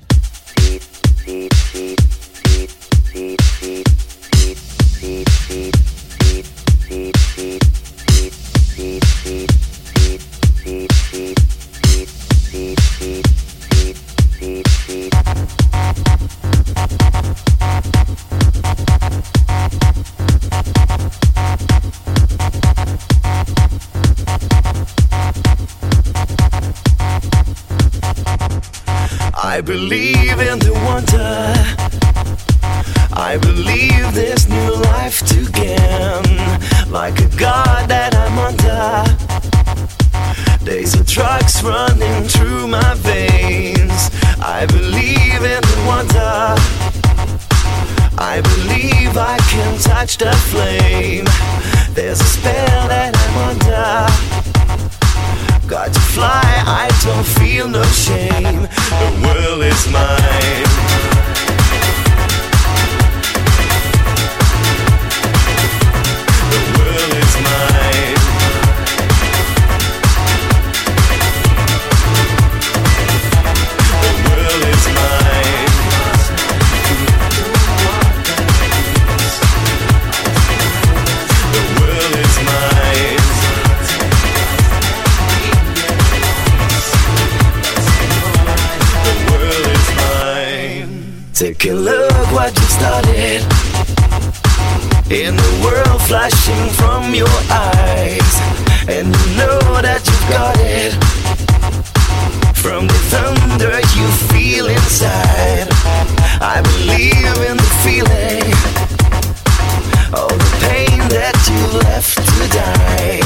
I 29.56 29.62
believe 29.62 30.40
in 30.50 30.60
the 30.60 30.74
wonder. 30.86 31.54
I 33.14 33.38
believe 33.38 34.14
this 34.14 34.50
new 34.50 34.74
life 34.92 35.26
to 35.28 35.50
gain. 35.52 36.92
Like 36.92 37.18
a 37.22 37.28
god 37.38 37.55
Touch 49.86 50.18
the 50.18 50.32
flame. 50.52 51.26
There's 51.94 52.20
a 52.20 52.26
spell 52.26 52.88
that 52.90 53.16
I'm 53.24 53.36
under. 53.50 54.08
Got 55.68 55.94
to 55.94 56.00
fly, 56.00 56.44
I 56.84 56.90
don't 57.04 57.26
feel 57.26 57.68
no 57.68 57.84
shame. 57.84 58.68
The 59.02 59.10
world 59.24 59.64
is 59.64 59.88
mine. 59.92 61.15
A 91.64 91.72
look 91.72 92.32
what 92.32 92.54
you 92.56 92.68
started. 92.78 93.42
In 95.10 95.36
the 95.36 95.62
world 95.64 96.02
flashing 96.04 96.70
from 96.74 97.16
your 97.16 97.38
eyes, 97.50 98.34
and 98.88 99.08
you 99.08 99.28
know 99.38 99.60
that 99.82 100.02
you've 100.06 100.30
got 100.30 100.56
it. 100.60 100.94
From 102.56 102.86
the 102.86 103.00
thunder 103.10 103.80
you 103.98 104.08
feel 104.30 104.68
inside, 104.68 105.68
I 106.40 106.62
believe 106.62 107.38
in 107.50 107.58
the 107.58 107.72
feeling. 107.82 108.54
All 110.14 110.30
the 110.30 110.52
pain 110.70 111.00
that 111.10 111.38
you 111.50 111.62
left 111.82 112.16
to 112.16 112.44
die. 112.54 113.22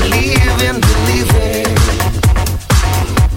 Believe 0.00 0.58
in 0.68 0.76
believing 0.90 1.70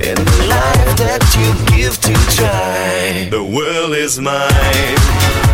in 0.10 0.18
the 0.26 0.46
life 0.50 0.98
that 0.98 1.22
you 1.38 1.50
give 1.76 1.96
to 2.02 2.14
try. 2.36 3.01
The 3.12 3.44
world 3.44 3.94
is 3.94 4.22
mine. 4.22 5.51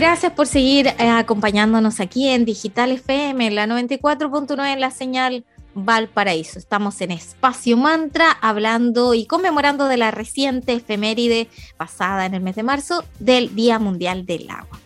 Gracias 0.00 0.32
por 0.32 0.46
seguir 0.46 0.86
eh, 0.86 1.10
acompañándonos 1.10 2.00
aquí 2.00 2.26
en 2.28 2.46
Digital 2.46 2.92
FM, 2.92 3.50
la 3.50 3.66
94.9 3.66 4.72
en 4.72 4.80
la 4.80 4.90
señal 4.90 5.44
Valparaíso. 5.74 6.58
Estamos 6.58 7.02
en 7.02 7.10
Espacio 7.10 7.76
Mantra 7.76 8.30
hablando 8.40 9.12
y 9.12 9.26
conmemorando 9.26 9.88
de 9.88 9.98
la 9.98 10.10
reciente 10.10 10.72
efeméride 10.72 11.48
pasada 11.76 12.24
en 12.24 12.32
el 12.32 12.40
mes 12.40 12.56
de 12.56 12.62
marzo 12.62 13.04
del 13.18 13.54
Día 13.54 13.78
Mundial 13.78 14.24
del 14.24 14.48
Agua. 14.48 14.80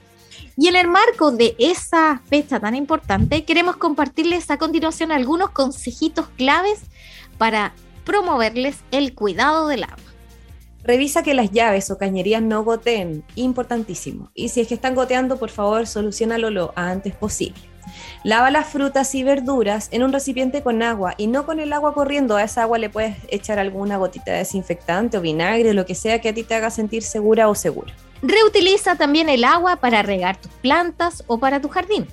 Y 0.56 0.66
en 0.66 0.74
el 0.74 0.88
marco 0.88 1.30
de 1.30 1.54
esa 1.60 2.20
fecha 2.28 2.58
tan 2.58 2.74
importante, 2.74 3.44
queremos 3.44 3.76
compartirles 3.76 4.50
a 4.50 4.58
continuación 4.58 5.12
algunos 5.12 5.50
consejitos 5.50 6.26
claves 6.36 6.80
para 7.38 7.72
promoverles 8.04 8.78
el 8.90 9.14
cuidado 9.14 9.68
del 9.68 9.84
agua. 9.84 10.03
Revisa 10.84 11.22
que 11.22 11.32
las 11.32 11.50
llaves 11.50 11.90
o 11.90 11.96
cañerías 11.96 12.42
no 12.42 12.62
goteen, 12.62 13.24
importantísimo. 13.36 14.30
Y 14.34 14.50
si 14.50 14.60
es 14.60 14.68
que 14.68 14.74
están 14.74 14.94
goteando, 14.94 15.38
por 15.38 15.48
favor, 15.48 15.86
solucionalo 15.86 16.50
lo 16.50 16.72
antes 16.76 17.14
posible. 17.14 17.58
Lava 18.22 18.50
las 18.50 18.68
frutas 18.68 19.14
y 19.14 19.22
verduras 19.22 19.88
en 19.92 20.02
un 20.02 20.12
recipiente 20.12 20.62
con 20.62 20.82
agua 20.82 21.14
y 21.16 21.26
no 21.26 21.46
con 21.46 21.58
el 21.58 21.72
agua 21.72 21.94
corriendo. 21.94 22.36
A 22.36 22.42
esa 22.42 22.62
agua 22.62 22.78
le 22.78 22.90
puedes 22.90 23.16
echar 23.28 23.58
alguna 23.58 23.96
gotita 23.96 24.32
de 24.32 24.38
desinfectante 24.38 25.16
o 25.16 25.22
vinagre, 25.22 25.72
lo 25.72 25.86
que 25.86 25.94
sea 25.94 26.20
que 26.20 26.28
a 26.28 26.34
ti 26.34 26.42
te 26.42 26.54
haga 26.54 26.70
sentir 26.70 27.02
segura 27.02 27.48
o 27.48 27.54
seguro. 27.54 27.92
Reutiliza 28.22 28.96
también 28.96 29.30
el 29.30 29.44
agua 29.44 29.76
para 29.76 30.02
regar 30.02 30.36
tus 30.36 30.52
plantas 30.52 31.24
o 31.26 31.38
para 31.38 31.60
tu 31.60 31.68
jardín. 31.68 32.06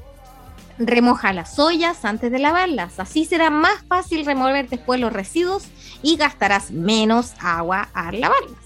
Remoja 0.78 1.34
las 1.34 1.60
ollas 1.60 2.06
antes 2.06 2.32
de 2.32 2.40
lavarlas, 2.40 3.00
así 3.00 3.26
será 3.26 3.50
más 3.50 3.84
fácil 3.88 4.26
remover 4.26 4.68
después 4.68 5.00
los 5.00 5.14
residuos 5.14 5.66
y 6.02 6.16
gastarás 6.16 6.72
menos 6.72 7.34
agua 7.40 7.90
al 7.94 8.20
lavarlas. 8.20 8.61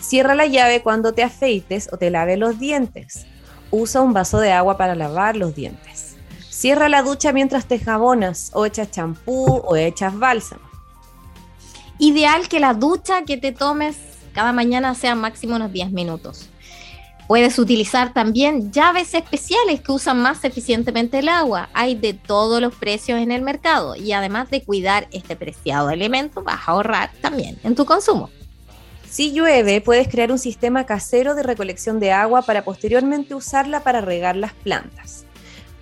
Cierra 0.00 0.34
la 0.34 0.46
llave 0.46 0.82
cuando 0.82 1.12
te 1.12 1.22
afeites 1.22 1.88
o 1.92 1.96
te 1.96 2.10
laves 2.10 2.38
los 2.38 2.58
dientes. 2.58 3.26
Usa 3.70 4.00
un 4.00 4.12
vaso 4.12 4.38
de 4.38 4.52
agua 4.52 4.76
para 4.76 4.94
lavar 4.94 5.36
los 5.36 5.54
dientes. 5.54 6.16
Cierra 6.50 6.88
la 6.88 7.02
ducha 7.02 7.32
mientras 7.32 7.66
te 7.66 7.78
jabonas 7.78 8.50
o 8.54 8.64
echas 8.64 8.90
champú 8.90 9.62
o 9.64 9.76
echas 9.76 10.18
bálsamo. 10.18 10.62
Ideal 11.98 12.48
que 12.48 12.60
la 12.60 12.74
ducha 12.74 13.24
que 13.24 13.36
te 13.36 13.52
tomes 13.52 13.96
cada 14.32 14.52
mañana 14.52 14.94
sea 14.94 15.14
máximo 15.14 15.56
unos 15.56 15.72
10 15.72 15.90
minutos. 15.90 16.48
Puedes 17.26 17.58
utilizar 17.58 18.14
también 18.14 18.72
llaves 18.72 19.12
especiales 19.14 19.82
que 19.82 19.92
usan 19.92 20.22
más 20.22 20.44
eficientemente 20.44 21.18
el 21.18 21.28
agua. 21.28 21.68
Hay 21.74 21.94
de 21.94 22.14
todos 22.14 22.60
los 22.60 22.74
precios 22.74 23.20
en 23.20 23.32
el 23.32 23.42
mercado 23.42 23.96
y 23.96 24.12
además 24.12 24.48
de 24.48 24.64
cuidar 24.64 25.08
este 25.10 25.36
preciado 25.36 25.90
elemento, 25.90 26.42
vas 26.42 26.60
a 26.66 26.70
ahorrar 26.70 27.10
también 27.20 27.58
en 27.64 27.74
tu 27.74 27.84
consumo. 27.84 28.30
Si 29.10 29.32
llueve, 29.32 29.80
puedes 29.80 30.08
crear 30.08 30.30
un 30.30 30.38
sistema 30.38 30.84
casero 30.84 31.34
de 31.34 31.42
recolección 31.42 31.98
de 31.98 32.12
agua 32.12 32.42
para 32.42 32.64
posteriormente 32.64 33.34
usarla 33.34 33.82
para 33.82 34.00
regar 34.02 34.36
las 34.36 34.52
plantas. 34.52 35.24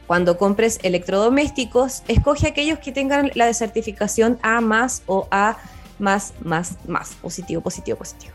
Cuando 0.06 0.38
compres 0.38 0.78
electrodomésticos, 0.82 2.02
escoge 2.06 2.46
aquellos 2.46 2.78
que 2.78 2.92
tengan 2.92 3.32
la 3.34 3.52
certificación 3.52 4.38
A 4.42 4.60
más 4.60 5.02
o 5.06 5.26
A 5.32 5.56
más, 5.98 6.34
más, 6.40 6.76
más. 6.86 7.14
Positivo, 7.14 7.60
positivo, 7.60 7.98
positivo. 7.98 8.32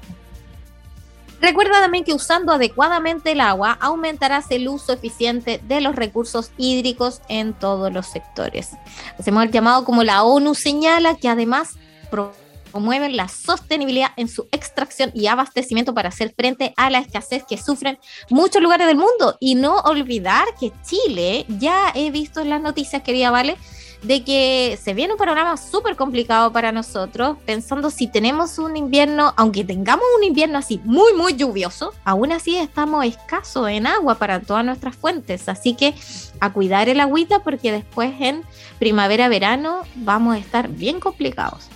Recuerda 1.39 1.79
también 1.79 2.03
que 2.03 2.13
usando 2.13 2.51
adecuadamente 2.51 3.31
el 3.31 3.39
agua 3.39 3.77
aumentarás 3.79 4.51
el 4.51 4.67
uso 4.67 4.93
eficiente 4.93 5.59
de 5.67 5.81
los 5.81 5.95
recursos 5.95 6.51
hídricos 6.57 7.21
en 7.29 7.53
todos 7.53 7.91
los 7.91 8.07
sectores. 8.07 8.71
Hacemos 9.17 9.43
el 9.45 9.51
llamado 9.51 9.85
como 9.85 10.03
la 10.03 10.23
ONU 10.23 10.53
señala 10.53 11.15
que 11.15 11.29
además 11.29 11.69
promueven 12.71 13.15
la 13.15 13.27
sostenibilidad 13.27 14.11
en 14.17 14.27
su 14.27 14.47
extracción 14.51 15.11
y 15.13 15.27
abastecimiento 15.27 15.93
para 15.93 16.09
hacer 16.09 16.33
frente 16.35 16.73
a 16.77 16.89
la 16.89 16.99
escasez 16.99 17.43
que 17.47 17.57
sufren 17.57 17.99
muchos 18.29 18.61
lugares 18.61 18.87
del 18.87 18.97
mundo. 18.97 19.37
Y 19.39 19.55
no 19.55 19.75
olvidar 19.81 20.45
que 20.59 20.71
Chile, 20.83 21.45
ya 21.47 21.91
he 21.93 22.11
visto 22.11 22.39
en 22.41 22.49
las 22.49 22.61
noticias, 22.61 23.03
querida 23.03 23.31
Vale, 23.31 23.57
de 24.03 24.23
que 24.23 24.79
se 24.81 24.93
viene 24.93 25.13
un 25.13 25.19
panorama 25.19 25.57
súper 25.57 25.95
complicado 25.95 26.51
para 26.51 26.71
nosotros, 26.71 27.37
pensando 27.45 27.91
si 27.91 28.07
tenemos 28.07 28.57
un 28.57 28.75
invierno, 28.75 29.33
aunque 29.37 29.63
tengamos 29.63 30.05
un 30.17 30.23
invierno 30.23 30.57
así 30.57 30.81
muy, 30.83 31.13
muy 31.13 31.35
lluvioso, 31.35 31.93
aún 32.03 32.31
así 32.31 32.57
estamos 32.57 33.05
escasos 33.05 33.69
en 33.69 33.85
agua 33.85 34.15
para 34.15 34.39
todas 34.39 34.65
nuestras 34.65 34.95
fuentes. 34.95 35.47
Así 35.47 35.75
que 35.75 35.93
a 36.39 36.51
cuidar 36.51 36.89
el 36.89 36.99
agüita 36.99 37.43
porque 37.43 37.71
después 37.71 38.13
en 38.19 38.43
primavera-verano 38.79 39.83
vamos 39.95 40.35
a 40.35 40.39
estar 40.39 40.67
bien 40.69 40.99
complicados. 40.99 41.69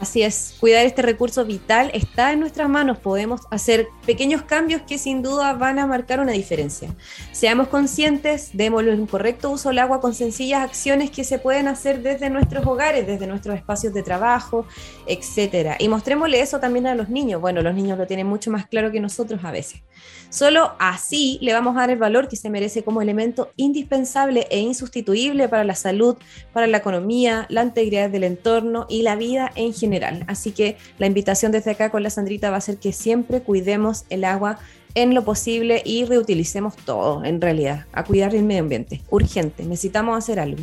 Así 0.00 0.22
es, 0.22 0.54
cuidar 0.60 0.86
este 0.86 1.02
recurso 1.02 1.44
vital 1.44 1.90
está 1.92 2.32
en 2.32 2.38
nuestras 2.38 2.68
manos. 2.68 2.98
Podemos 2.98 3.40
hacer 3.50 3.88
pequeños 4.06 4.42
cambios 4.42 4.82
que 4.82 4.96
sin 4.96 5.22
duda 5.22 5.52
van 5.54 5.80
a 5.80 5.88
marcar 5.88 6.20
una 6.20 6.30
diferencia. 6.30 6.94
Seamos 7.32 7.66
conscientes, 7.66 8.50
démosle 8.52 8.94
un 8.94 9.08
correcto 9.08 9.50
uso 9.50 9.70
al 9.70 9.78
agua 9.80 10.00
con 10.00 10.14
sencillas 10.14 10.62
acciones 10.62 11.10
que 11.10 11.24
se 11.24 11.40
pueden 11.40 11.66
hacer 11.66 12.00
desde 12.00 12.30
nuestros 12.30 12.64
hogares, 12.64 13.08
desde 13.08 13.26
nuestros 13.26 13.56
espacios 13.56 13.92
de 13.92 14.04
trabajo, 14.04 14.66
etcétera. 15.06 15.76
Y 15.80 15.88
mostrémosle 15.88 16.40
eso 16.40 16.60
también 16.60 16.86
a 16.86 16.94
los 16.94 17.08
niños. 17.08 17.40
Bueno, 17.40 17.60
los 17.60 17.74
niños 17.74 17.98
lo 17.98 18.06
tienen 18.06 18.28
mucho 18.28 18.52
más 18.52 18.68
claro 18.68 18.92
que 18.92 19.00
nosotros 19.00 19.40
a 19.42 19.50
veces. 19.50 19.82
Solo 20.30 20.74
así 20.78 21.38
le 21.40 21.54
vamos 21.54 21.76
a 21.76 21.80
dar 21.80 21.90
el 21.90 21.98
valor 21.98 22.28
que 22.28 22.36
se 22.36 22.50
merece 22.50 22.84
como 22.84 23.02
elemento 23.02 23.50
indispensable 23.56 24.46
e 24.50 24.60
insustituible 24.60 25.48
para 25.48 25.64
la 25.64 25.74
salud, 25.74 26.16
para 26.52 26.68
la 26.68 26.78
economía, 26.78 27.46
la 27.48 27.64
integridad 27.64 28.10
del 28.10 28.24
entorno 28.24 28.86
y 28.88 29.02
la 29.02 29.16
vida 29.16 29.50
en 29.56 29.72
general. 29.72 29.87
Así 30.26 30.52
que 30.52 30.76
la 30.98 31.06
invitación 31.06 31.52
desde 31.52 31.72
acá 31.72 31.90
con 31.90 32.02
la 32.02 32.10
Sandrita 32.10 32.50
va 32.50 32.56
a 32.56 32.60
ser 32.60 32.78
que 32.78 32.92
siempre 32.92 33.42
cuidemos 33.42 34.04
el 34.10 34.24
agua 34.24 34.58
en 34.94 35.14
lo 35.14 35.24
posible 35.24 35.82
y 35.84 36.04
reutilicemos 36.04 36.76
todo, 36.76 37.24
en 37.24 37.40
realidad, 37.40 37.86
a 37.92 38.04
cuidar 38.04 38.34
el 38.34 38.44
medio 38.44 38.62
ambiente. 38.62 39.02
Urgente, 39.10 39.64
necesitamos 39.64 40.16
hacer 40.16 40.40
algo. 40.40 40.62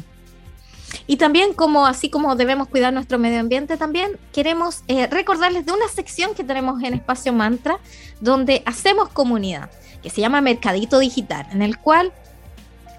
Y 1.07 1.17
también, 1.17 1.53
como 1.53 1.86
así 1.86 2.09
como 2.09 2.36
debemos 2.36 2.67
cuidar 2.67 2.93
nuestro 2.93 3.19
medio 3.19 3.39
ambiente, 3.39 3.78
también 3.78 4.17
queremos 4.34 4.84
eh, 4.88 5.07
recordarles 5.07 5.65
de 5.65 5.71
una 5.71 5.88
sección 5.88 6.34
que 6.36 6.43
tenemos 6.43 6.82
en 6.84 6.93
Espacio 6.93 7.34
Mantra, 7.34 7.80
donde 8.21 8.63
hacemos 8.65 9.09
comunidad, 9.09 9.69
que 10.01 10.09
se 10.09 10.21
llama 10.21 10.41
Mercadito 10.41 10.99
Digital, 10.99 11.47
en 11.51 11.61
el 11.61 11.78
cual 11.78 12.11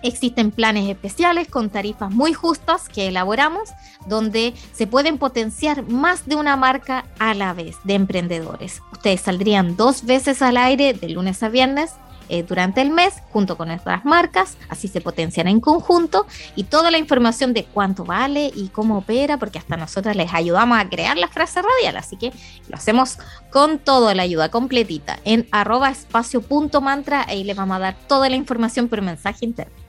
existen 0.03 0.51
planes 0.51 0.89
especiales 0.89 1.49
con 1.49 1.71
tarifas 1.71 2.11
muy 2.11 2.33
justas 2.33 2.89
que 2.89 3.09
elaboramos, 3.09 3.71
donde 4.07 4.55
se 4.73 4.87
pueden 4.87 5.19
potenciar 5.19 5.83
más 5.89 6.27
de 6.27 6.37
una 6.37 6.57
marca 6.57 7.05
a 7.19 7.35
la 7.35 7.53
vez 7.53 7.77
de 7.85 7.95
emprendedores. 7.95 8.83
Ustedes 8.93 9.21
saldrían 9.21 9.77
dos 9.77 10.05
veces 10.05 10.43
al 10.43 10.57
aire 10.57 10.93
de 10.93 11.09
lunes 11.09 11.43
a 11.43 11.49
viernes 11.49 11.93
eh, 12.29 12.43
durante 12.43 12.81
el 12.81 12.91
mes 12.91 13.15
junto 13.31 13.57
con 13.57 13.69
nuestras 13.69 14.05
marcas, 14.05 14.57
así 14.69 14.89
se 14.89 15.01
potencian 15.01 15.47
en 15.47 15.61
conjunto 15.61 16.27
y 16.57 16.65
toda 16.65 16.91
la 16.91 16.99
información 16.99 17.53
de 17.53 17.65
cuánto 17.65 18.05
vale 18.05 18.51
y 18.53 18.69
cómo 18.69 18.99
opera, 18.99 19.37
porque 19.37 19.59
hasta 19.59 19.77
nosotros 19.77 20.17
les 20.17 20.35
ayudamos 20.35 20.79
a 20.79 20.89
crear 20.89 21.17
la 21.17 21.29
frase 21.29 21.63
radial, 21.63 21.97
así 21.97 22.17
que 22.17 22.33
lo 22.69 22.77
hacemos 22.77 23.19
con 23.51 23.79
toda 23.79 24.15
la 24.17 24.25
ayuda 24.25 24.49
completita 24.49 25.21
en 25.25 25.47
arroba 25.53 25.91
espacio.mantra, 25.91 27.25
ahí 27.29 27.45
les 27.45 27.57
vamos 27.57 27.77
a 27.77 27.81
dar 27.81 27.97
toda 28.09 28.29
la 28.29 28.35
información 28.35 28.89
por 28.89 29.03
mensaje 29.03 29.45
interno. 29.45 29.86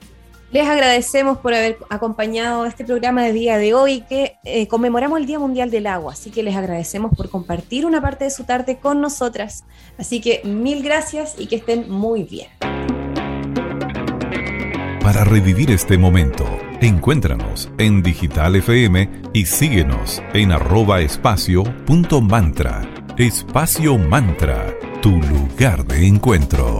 Les 0.50 0.66
agradecemos 0.66 1.38
por 1.38 1.52
haber 1.52 1.76
acompañado 1.90 2.64
este 2.64 2.82
programa 2.82 3.22
de 3.22 3.32
día 3.34 3.58
de 3.58 3.74
hoy 3.74 4.00
que 4.08 4.38
eh, 4.44 4.66
conmemoramos 4.66 5.20
el 5.20 5.26
Día 5.26 5.38
Mundial 5.38 5.70
del 5.70 5.86
Agua, 5.86 6.14
así 6.14 6.30
que 6.30 6.42
les 6.42 6.56
agradecemos 6.56 7.12
por 7.14 7.28
compartir 7.28 7.84
una 7.84 8.00
parte 8.00 8.24
de 8.24 8.30
su 8.30 8.44
tarde 8.44 8.78
con 8.78 9.02
nosotras. 9.02 9.64
Así 9.98 10.22
que 10.22 10.40
mil 10.44 10.82
gracias 10.82 11.34
y 11.38 11.48
que 11.48 11.56
estén 11.56 11.90
muy 11.90 12.22
bien. 12.22 12.48
Para 15.02 15.24
revivir 15.24 15.70
este 15.70 15.98
momento, 15.98 16.46
encuéntranos 16.80 17.68
en 17.76 18.02
Digital 18.02 18.56
FM 18.56 19.10
y 19.34 19.44
síguenos 19.44 20.22
en 20.32 20.52
arroba 20.52 21.02
espacio 21.02 21.64
punto 21.84 22.22
mantra. 22.22 22.88
Espacio 23.18 23.98
Mantra, 23.98 24.72
tu 25.02 25.10
lugar 25.10 25.84
de 25.84 26.06
encuentro. 26.06 26.78